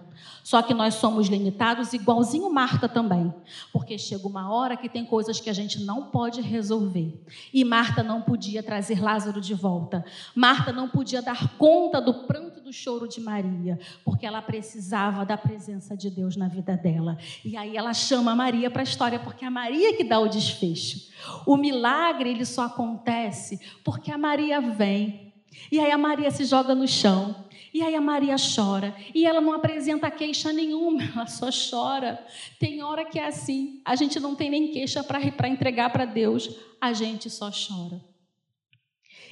Só 0.43 0.61
que 0.61 0.73
nós 0.73 0.95
somos 0.95 1.27
limitados, 1.27 1.93
igualzinho 1.93 2.51
Marta 2.51 2.89
também. 2.89 3.33
Porque 3.71 3.97
chega 3.97 4.27
uma 4.27 4.53
hora 4.53 4.75
que 4.75 4.89
tem 4.89 5.05
coisas 5.05 5.39
que 5.39 5.49
a 5.49 5.53
gente 5.53 5.79
não 5.85 6.03
pode 6.03 6.41
resolver. 6.41 7.23
E 7.53 7.63
Marta 7.63 8.03
não 8.03 8.21
podia 8.21 8.61
trazer 8.61 9.01
Lázaro 9.01 9.39
de 9.39 9.53
volta. 9.53 10.03
Marta 10.35 10.73
não 10.73 10.89
podia 10.89 11.21
dar 11.21 11.55
conta 11.57 12.01
do 12.01 12.13
pranto 12.25 12.52
choro 12.73 13.07
de 13.07 13.21
Maria, 13.21 13.79
porque 14.03 14.25
ela 14.25 14.41
precisava 14.41 15.25
da 15.25 15.37
presença 15.37 15.95
de 15.95 16.09
Deus 16.09 16.35
na 16.35 16.47
vida 16.47 16.75
dela. 16.75 17.17
E 17.45 17.55
aí 17.55 17.77
ela 17.77 17.93
chama 17.93 18.35
Maria 18.35 18.69
para 18.69 18.81
a 18.81 18.83
história, 18.83 19.19
porque 19.19 19.45
é 19.45 19.47
a 19.47 19.51
Maria 19.51 19.95
que 19.95 20.03
dá 20.03 20.19
o 20.19 20.27
desfecho. 20.27 21.11
O 21.45 21.55
milagre 21.55 22.31
ele 22.31 22.45
só 22.45 22.63
acontece 22.63 23.59
porque 23.83 24.11
a 24.11 24.17
Maria 24.17 24.59
vem. 24.59 25.33
E 25.71 25.79
aí 25.79 25.91
a 25.91 25.97
Maria 25.97 26.31
se 26.31 26.45
joga 26.45 26.73
no 26.73 26.87
chão. 26.87 27.43
E 27.73 27.81
aí 27.81 27.95
a 27.95 28.01
Maria 28.01 28.35
chora. 28.37 28.95
E 29.15 29.25
ela 29.25 29.41
não 29.41 29.53
apresenta 29.53 30.11
queixa 30.11 30.53
nenhuma, 30.53 31.01
ela 31.15 31.25
só 31.25 31.49
chora. 31.51 32.23
Tem 32.59 32.83
hora 32.83 33.03
que 33.03 33.17
é 33.17 33.27
assim. 33.27 33.81
A 33.83 33.95
gente 33.95 34.19
não 34.19 34.35
tem 34.35 34.49
nem 34.49 34.71
queixa 34.71 35.03
para 35.03 35.47
entregar 35.47 35.91
para 35.91 36.05
Deus. 36.05 36.49
A 36.79 36.93
gente 36.93 37.29
só 37.29 37.49
chora. 37.49 37.99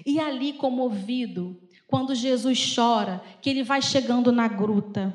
E 0.04 0.20
ali, 0.20 0.54
comovido, 0.54 1.62
quando 1.92 2.16
Jesus 2.16 2.74
chora, 2.74 3.22
que 3.42 3.50
ele 3.50 3.64
vai 3.64 3.82
chegando 3.82 4.32
na 4.32 4.48
gruta, 4.48 5.14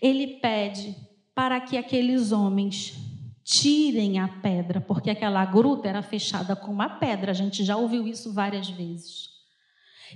ele 0.00 0.26
pede 0.38 0.96
para 1.32 1.60
que 1.60 1.76
aqueles 1.76 2.32
homens 2.32 2.94
tirem 3.44 4.18
a 4.18 4.26
pedra, 4.26 4.80
porque 4.80 5.10
aquela 5.10 5.44
gruta 5.44 5.88
era 5.88 6.02
fechada 6.02 6.56
com 6.56 6.72
uma 6.72 6.98
pedra. 6.98 7.30
A 7.30 7.34
gente 7.34 7.64
já 7.64 7.76
ouviu 7.76 8.08
isso 8.08 8.32
várias 8.32 8.68
vezes. 8.68 9.28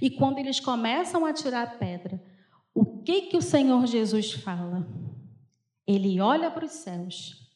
E 0.03 0.11
quando 0.11 0.39
eles 0.39 0.59
começam 0.59 1.25
a 1.25 1.33
tirar 1.33 1.63
a 1.63 1.71
pedra, 1.79 2.21
o 2.75 3.03
que 3.03 3.23
que 3.23 3.37
o 3.37 3.43
Senhor 3.43 3.87
Jesus 3.87 4.33
fala? 4.33 4.89
Ele 5.87 6.21
olha 6.21 6.51
para 6.51 6.67
os 6.67 6.73
céus 6.73 7.49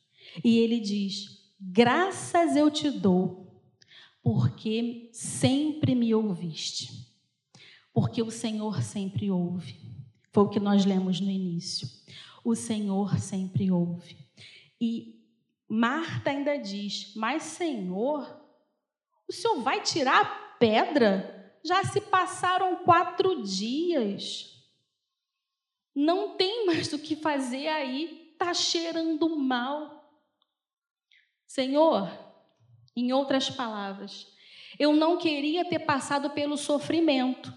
e 0.45 0.59
ele 0.59 0.79
diz: 0.79 1.51
Graças 1.61 2.55
eu 2.55 2.71
te 2.71 2.89
dou, 2.89 3.61
porque 4.23 5.11
sempre 5.13 5.97
me 5.97 6.15
ouviste. 6.15 7.10
Porque 7.93 8.23
o 8.23 8.31
Senhor 8.31 8.83
sempre 8.83 9.31
ouve. 9.31 9.79
Foi 10.33 10.45
o 10.45 10.49
que 10.49 10.61
nós 10.61 10.85
lemos 10.85 11.21
no 11.21 11.31
início. 11.31 11.89
O 12.45 12.55
Senhor 12.55 13.19
sempre 13.19 13.71
ouve. 13.71 14.17
E 14.81 15.21
Marta 15.69 16.31
ainda 16.31 16.57
diz: 16.57 17.13
Mas, 17.17 17.43
Senhor, 17.43 18.41
o 19.29 19.33
Senhor 19.33 19.61
vai 19.63 19.83
tirar 19.83 20.21
a 20.21 20.25
pedra? 20.59 21.41
já 21.65 21.85
se 21.85 22.01
passaram 22.01 22.77
quatro 22.77 23.43
dias. 23.43 24.57
Não 25.95 26.37
tem 26.37 26.67
mais 26.67 26.93
o 26.93 26.99
que 26.99 27.17
fazer 27.17 27.69
aí, 27.69 28.31
está 28.33 28.55
cheirando 28.55 29.37
mal. 29.37 30.09
Senhor, 31.47 32.11
em 32.97 33.13
outras 33.13 33.51
palavras, 33.51 34.27
eu 34.79 34.95
não 34.95 35.19
queria 35.19 35.69
ter 35.69 35.81
passado 35.81 36.31
pelo 36.31 36.57
sofrimento. 36.57 37.53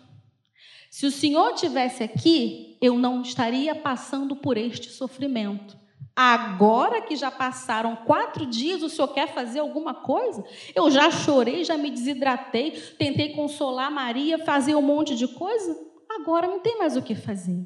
Se 0.94 1.08
o 1.08 1.12
Senhor 1.12 1.56
tivesse 1.56 2.04
aqui, 2.04 2.78
eu 2.80 3.00
não 3.00 3.24
estaria 3.24 3.74
passando 3.74 4.36
por 4.36 4.58
este 4.58 4.92
sofrimento. 4.92 5.76
Agora 6.16 7.02
que 7.02 7.16
já 7.16 7.32
passaram 7.32 7.96
quatro 7.96 8.46
dias, 8.46 8.84
o 8.84 8.90
senhor 8.90 9.08
quer 9.08 9.34
fazer 9.34 9.58
alguma 9.58 9.96
coisa? 9.96 10.46
Eu 10.76 10.92
já 10.92 11.10
chorei, 11.10 11.64
já 11.64 11.76
me 11.76 11.90
desidratei, 11.90 12.80
tentei 13.00 13.30
consolar 13.30 13.92
Maria, 13.92 14.38
fazer 14.46 14.76
um 14.76 14.84
monte 14.84 15.16
de 15.16 15.28
coisa. 15.28 15.76
Agora 16.08 16.46
não 16.46 16.60
tem 16.60 16.78
mais 16.78 16.96
o 16.96 17.02
que 17.02 17.16
fazer. 17.16 17.66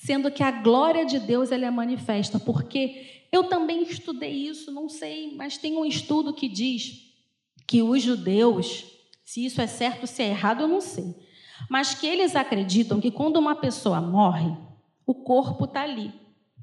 Sendo 0.00 0.28
que 0.28 0.42
a 0.42 0.50
glória 0.50 1.06
de 1.06 1.20
Deus 1.20 1.52
ela 1.52 1.66
é 1.66 1.70
manifesta, 1.70 2.40
porque 2.40 3.26
eu 3.30 3.44
também 3.44 3.84
estudei 3.84 4.48
isso, 4.48 4.72
não 4.72 4.88
sei, 4.88 5.36
mas 5.36 5.56
tem 5.56 5.76
um 5.76 5.84
estudo 5.84 6.34
que 6.34 6.48
diz 6.48 7.14
que 7.64 7.80
os 7.80 8.02
judeus, 8.02 8.86
se 9.24 9.46
isso 9.46 9.62
é 9.62 9.68
certo, 9.68 10.04
se 10.08 10.20
é 10.20 10.30
errado, 10.30 10.62
eu 10.62 10.68
não 10.68 10.80
sei, 10.80 11.14
mas 11.68 11.94
que 11.94 12.06
eles 12.06 12.34
acreditam 12.34 13.00
que 13.00 13.10
quando 13.10 13.36
uma 13.36 13.54
pessoa 13.54 14.00
morre, 14.00 14.56
o 15.06 15.14
corpo 15.14 15.64
está 15.64 15.82
ali 15.82 16.20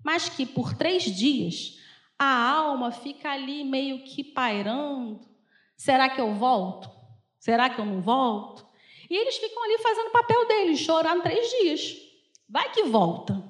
mas 0.08 0.30
que 0.30 0.46
por 0.46 0.74
três 0.74 1.04
dias 1.04 1.78
a 2.18 2.50
alma 2.50 2.94
fica 2.94 3.30
ali 3.30 3.66
meio 3.66 4.06
que 4.06 4.24
pairando. 4.24 5.20
Será 5.76 6.08
que 6.08 6.22
eu 6.22 6.34
volto? 6.34 6.90
Será 7.38 7.70
que 7.70 7.82
eu 7.82 7.86
não 7.86 8.02
volto? 8.02 8.66
E 9.10 9.16
eles 9.18 9.36
ficam 9.36 9.62
ali 9.62 9.78
fazendo 9.80 10.08
o 10.08 10.12
papel 10.12 10.48
deles, 10.48 10.80
chorando 10.80 11.24
três 11.24 11.50
dias. 11.50 11.98
Vai 12.48 12.72
que 12.72 12.84
volta. 12.84 13.44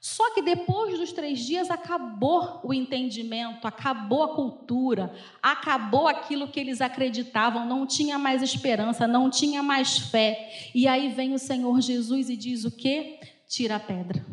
Só 0.00 0.32
que 0.32 0.42
depois 0.42 0.96
dos 0.98 1.12
três 1.12 1.40
dias 1.40 1.70
acabou 1.70 2.60
o 2.62 2.72
entendimento, 2.72 3.66
acabou 3.66 4.22
a 4.22 4.34
cultura, 4.34 5.12
acabou 5.42 6.06
aquilo 6.06 6.46
que 6.46 6.60
eles 6.60 6.80
acreditavam, 6.80 7.66
não 7.66 7.84
tinha 7.84 8.16
mais 8.16 8.40
esperança, 8.40 9.08
não 9.08 9.28
tinha 9.28 9.60
mais 9.60 9.98
fé. 9.98 10.50
E 10.72 10.86
aí 10.86 11.08
vem 11.08 11.34
o 11.34 11.38
Senhor 11.38 11.80
Jesus 11.80 12.30
e 12.30 12.36
diz 12.36 12.64
o 12.64 12.70
quê? 12.70 13.18
Tira 13.48 13.76
a 13.76 13.80
pedra 13.80 14.24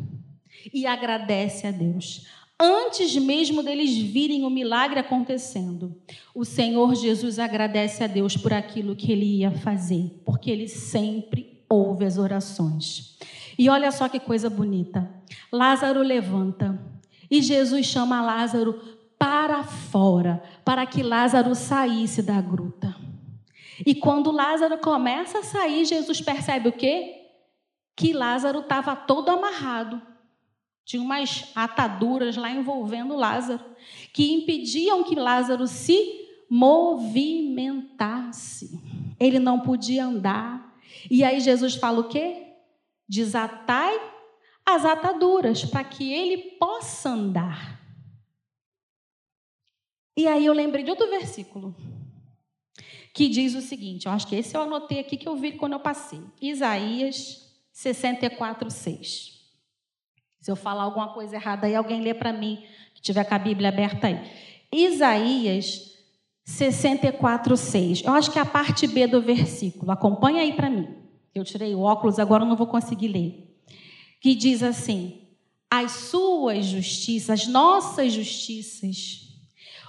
e 0.72 0.86
agradece 0.86 1.66
a 1.66 1.70
Deus. 1.70 2.26
Antes 2.58 3.14
mesmo 3.16 3.62
deles 3.62 3.96
virem 3.96 4.44
o 4.44 4.50
milagre 4.50 4.98
acontecendo, 4.98 5.94
o 6.34 6.44
Senhor 6.44 6.94
Jesus 6.94 7.38
agradece 7.38 8.04
a 8.04 8.06
Deus 8.06 8.36
por 8.36 8.52
aquilo 8.52 8.96
que 8.96 9.12
ele 9.12 9.38
ia 9.38 9.50
fazer, 9.50 10.22
porque 10.24 10.50
ele 10.50 10.68
sempre 10.68 11.62
ouve 11.68 12.04
as 12.04 12.16
orações. 12.16 13.18
E 13.58 13.68
olha 13.68 13.90
só 13.90 14.08
que 14.08 14.18
coisa 14.20 14.48
bonita. 14.48 15.15
Lázaro 15.52 16.02
levanta 16.02 16.78
e 17.30 17.42
Jesus 17.42 17.86
chama 17.86 18.22
Lázaro 18.22 18.80
para 19.18 19.62
fora, 19.62 20.42
para 20.64 20.86
que 20.86 21.02
Lázaro 21.02 21.54
saísse 21.54 22.22
da 22.22 22.40
gruta. 22.40 22.94
E 23.84 23.94
quando 23.94 24.30
Lázaro 24.30 24.78
começa 24.78 25.38
a 25.38 25.42
sair, 25.42 25.84
Jesus 25.84 26.20
percebe 26.20 26.68
o 26.68 26.72
quê? 26.72 27.14
Que 27.94 28.12
Lázaro 28.12 28.60
estava 28.60 28.94
todo 28.94 29.30
amarrado 29.30 30.00
tinha 30.86 31.02
umas 31.02 31.50
ataduras 31.52 32.36
lá 32.36 32.48
envolvendo 32.48 33.16
Lázaro, 33.16 33.64
que 34.12 34.32
impediam 34.32 35.02
que 35.02 35.16
Lázaro 35.16 35.66
se 35.66 36.24
movimentasse. 36.48 38.80
Ele 39.18 39.40
não 39.40 39.58
podia 39.58 40.04
andar. 40.04 40.78
E 41.10 41.24
aí 41.24 41.40
Jesus 41.40 41.74
fala 41.74 41.98
o 41.98 42.08
quê? 42.08 42.52
Desatai 43.08 44.00
as 44.66 44.84
ataduras 44.84 45.64
para 45.64 45.84
que 45.84 46.12
ele 46.12 46.36
possa 46.58 47.10
andar. 47.10 47.80
E 50.16 50.26
aí 50.26 50.44
eu 50.44 50.52
lembrei 50.52 50.82
de 50.82 50.90
outro 50.90 51.08
versículo 51.08 51.74
que 53.16 53.28
diz 53.28 53.54
o 53.54 53.62
seguinte, 53.62 54.04
eu 54.04 54.12
acho 54.12 54.26
que 54.26 54.36
esse 54.36 54.54
eu 54.54 54.60
anotei 54.60 54.98
aqui 54.98 55.16
que 55.16 55.26
eu 55.26 55.36
vi 55.36 55.52
quando 55.52 55.72
eu 55.72 55.80
passei. 55.80 56.20
Isaías 56.38 57.50
64, 57.72 58.70
6. 58.70 59.40
Se 60.40 60.50
eu 60.50 60.56
falar 60.56 60.82
alguma 60.82 61.14
coisa 61.14 61.36
errada 61.36 61.66
aí, 61.66 61.74
alguém 61.74 62.02
lê 62.02 62.12
para 62.12 62.30
mim, 62.30 62.62
que 62.94 63.00
tiver 63.00 63.24
com 63.24 63.34
a 63.34 63.38
Bíblia 63.38 63.70
aberta 63.70 64.08
aí. 64.08 64.20
Isaías 64.70 65.94
64, 66.44 67.56
6. 67.56 68.02
Eu 68.04 68.12
acho 68.12 68.30
que 68.30 68.38
é 68.38 68.42
a 68.42 68.46
parte 68.46 68.86
B 68.86 69.06
do 69.06 69.22
versículo. 69.22 69.90
Acompanha 69.90 70.42
aí 70.42 70.52
para 70.52 70.68
mim. 70.68 70.86
Eu 71.34 71.42
tirei 71.42 71.74
o 71.74 71.80
óculos, 71.80 72.18
agora 72.18 72.44
eu 72.44 72.48
não 72.48 72.56
vou 72.56 72.66
conseguir 72.66 73.08
ler. 73.08 73.45
Que 74.20 74.34
diz 74.34 74.62
assim: 74.62 75.22
As 75.70 75.92
suas 75.92 76.66
justiças, 76.66 77.30
as 77.30 77.46
nossas 77.46 78.12
justiças, 78.12 79.26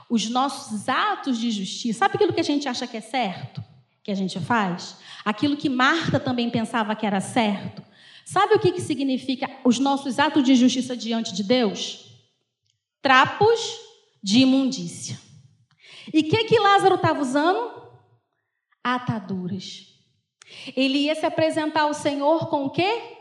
os 0.09 0.29
nossos 0.29 0.87
atos 0.87 1.37
de 1.37 1.51
justiça, 1.51 1.99
sabe 1.99 2.15
aquilo 2.15 2.33
que 2.33 2.39
a 2.39 2.43
gente 2.43 2.67
acha 2.67 2.87
que 2.87 2.97
é 2.97 3.01
certo? 3.01 3.63
Que 4.03 4.11
a 4.11 4.15
gente 4.15 4.39
faz? 4.39 4.97
Aquilo 5.25 5.57
que 5.57 5.69
Marta 5.69 6.19
também 6.19 6.49
pensava 6.49 6.95
que 6.95 7.05
era 7.05 7.19
certo? 7.19 7.83
Sabe 8.25 8.55
o 8.55 8.59
que, 8.59 8.73
que 8.73 8.81
significa 8.81 9.49
os 9.63 9.79
nossos 9.79 10.19
atos 10.19 10.43
de 10.43 10.55
justiça 10.55 10.97
diante 10.97 11.33
de 11.33 11.43
Deus? 11.43 12.05
Trapos 13.01 13.79
de 14.21 14.39
imundícia. 14.39 15.17
E 16.13 16.19
o 16.19 16.23
que, 16.23 16.43
que 16.45 16.59
Lázaro 16.59 16.95
estava 16.95 17.21
usando? 17.21 17.71
Ataduras. 18.83 19.87
Ele 20.75 20.99
ia 20.99 21.15
se 21.15 21.25
apresentar 21.25 21.83
ao 21.83 21.93
Senhor 21.93 22.49
com 22.49 22.65
o 22.65 22.69
quê? 22.69 23.16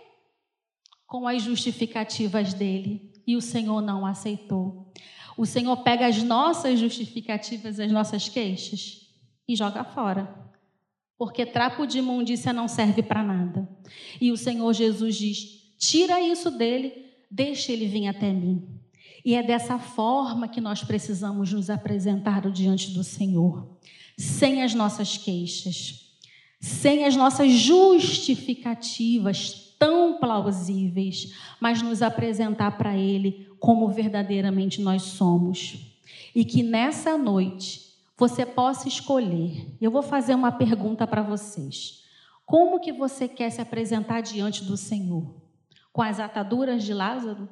Com 1.06 1.28
as 1.28 1.42
justificativas 1.42 2.54
dele. 2.54 3.12
E 3.26 3.36
o 3.36 3.40
Senhor 3.40 3.80
não 3.80 4.06
aceitou. 4.06 4.92
O 5.36 5.44
Senhor 5.44 5.76
pega 5.78 6.06
as 6.06 6.22
nossas 6.22 6.78
justificativas, 6.78 7.78
as 7.78 7.92
nossas 7.92 8.28
queixas 8.28 9.06
e 9.46 9.54
joga 9.54 9.84
fora. 9.84 10.34
Porque 11.18 11.46
trapo 11.46 11.86
de 11.86 11.98
imundícia 11.98 12.52
não 12.52 12.68
serve 12.68 13.02
para 13.02 13.22
nada. 13.22 13.68
E 14.20 14.32
o 14.32 14.36
Senhor 14.36 14.72
Jesus 14.72 15.16
diz: 15.16 15.74
tira 15.78 16.20
isso 16.20 16.50
dele, 16.50 16.92
deixa 17.30 17.72
ele 17.72 17.86
vir 17.86 18.08
até 18.08 18.32
mim. 18.32 18.68
E 19.24 19.34
é 19.34 19.42
dessa 19.42 19.78
forma 19.78 20.46
que 20.46 20.60
nós 20.60 20.84
precisamos 20.84 21.52
nos 21.52 21.68
apresentar 21.68 22.48
diante 22.50 22.92
do 22.92 23.02
Senhor, 23.02 23.76
sem 24.16 24.62
as 24.62 24.72
nossas 24.72 25.18
queixas, 25.18 26.14
sem 26.60 27.04
as 27.04 27.16
nossas 27.16 27.50
justificativas 27.52 29.65
tão 29.78 30.18
plausíveis, 30.18 31.34
mas 31.60 31.82
nos 31.82 32.02
apresentar 32.02 32.76
para 32.78 32.96
Ele 32.96 33.48
como 33.58 33.88
verdadeiramente 33.88 34.80
nós 34.80 35.02
somos. 35.02 35.98
E 36.34 36.44
que 36.44 36.62
nessa 36.62 37.16
noite 37.16 37.86
você 38.16 38.46
possa 38.46 38.88
escolher. 38.88 39.66
Eu 39.80 39.90
vou 39.90 40.02
fazer 40.02 40.34
uma 40.34 40.52
pergunta 40.52 41.06
para 41.06 41.22
vocês. 41.22 42.04
Como 42.44 42.80
que 42.80 42.92
você 42.92 43.26
quer 43.28 43.50
se 43.50 43.60
apresentar 43.60 44.20
diante 44.20 44.64
do 44.64 44.76
Senhor? 44.76 45.34
Com 45.92 46.02
as 46.02 46.20
ataduras 46.20 46.84
de 46.84 46.94
Lázaro? 46.94 47.48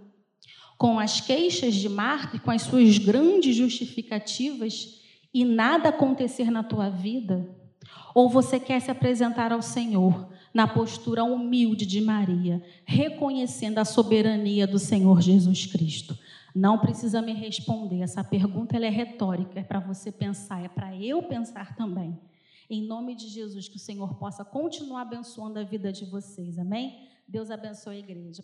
com 0.77 0.99
as 0.99 1.21
queixas 1.21 1.75
de 1.75 1.89
Marta 1.89 2.37
e 2.37 2.39
com 2.39 2.51
as 2.51 2.63
suas 2.63 2.99
grandes 2.99 3.55
justificativas 3.57 5.01
e 5.33 5.45
nada 5.45 5.89
acontecer 5.89 6.51
na 6.51 6.63
tua 6.63 6.89
vida? 6.89 7.49
Ou 8.15 8.29
você 8.29 8.59
quer 8.61 8.81
se 8.81 8.91
apresentar 8.91 9.53
ao 9.53 9.63
Senhor 9.63 10.29
na 10.55 10.69
postura 10.69 11.25
humilde 11.25 11.85
de 11.85 12.01
Maria, 12.01 12.63
reconhecendo 12.87 13.79
a 13.79 13.85
soberania 13.85 14.67
do 14.67 14.79
Senhor 14.79 15.21
Jesus 15.21 15.67
Cristo? 15.67 16.17
Não 16.55 16.79
precisa 16.79 17.21
me 17.21 17.33
responder, 17.33 18.01
essa 18.01 18.23
pergunta 18.23 18.77
ela 18.77 18.87
é 18.87 18.91
retórica, 18.91 19.59
é 19.59 19.65
para 19.65 19.81
você 19.81 20.13
pensar, 20.13 20.65
é 20.65 20.69
para 20.69 20.97
eu 20.97 21.25
pensar 21.25 21.75
também. 21.75 22.17
Em 22.71 22.81
nome 22.81 23.17
de 23.17 23.29
Jesus, 23.29 23.69
que 23.69 23.77
o 23.77 23.81
Senhor 23.81 24.15
possa 24.15 24.45
continuar 24.45 25.03
abençoando 25.03 25.59
a 25.59 25.65
vida 25.65 25.93
de 25.93 26.05
vocês, 26.05 26.59
amém? 26.59 27.09
Deus 27.27 27.51
abençoe 27.51 27.97
a 27.97 27.99
igreja. 27.99 28.43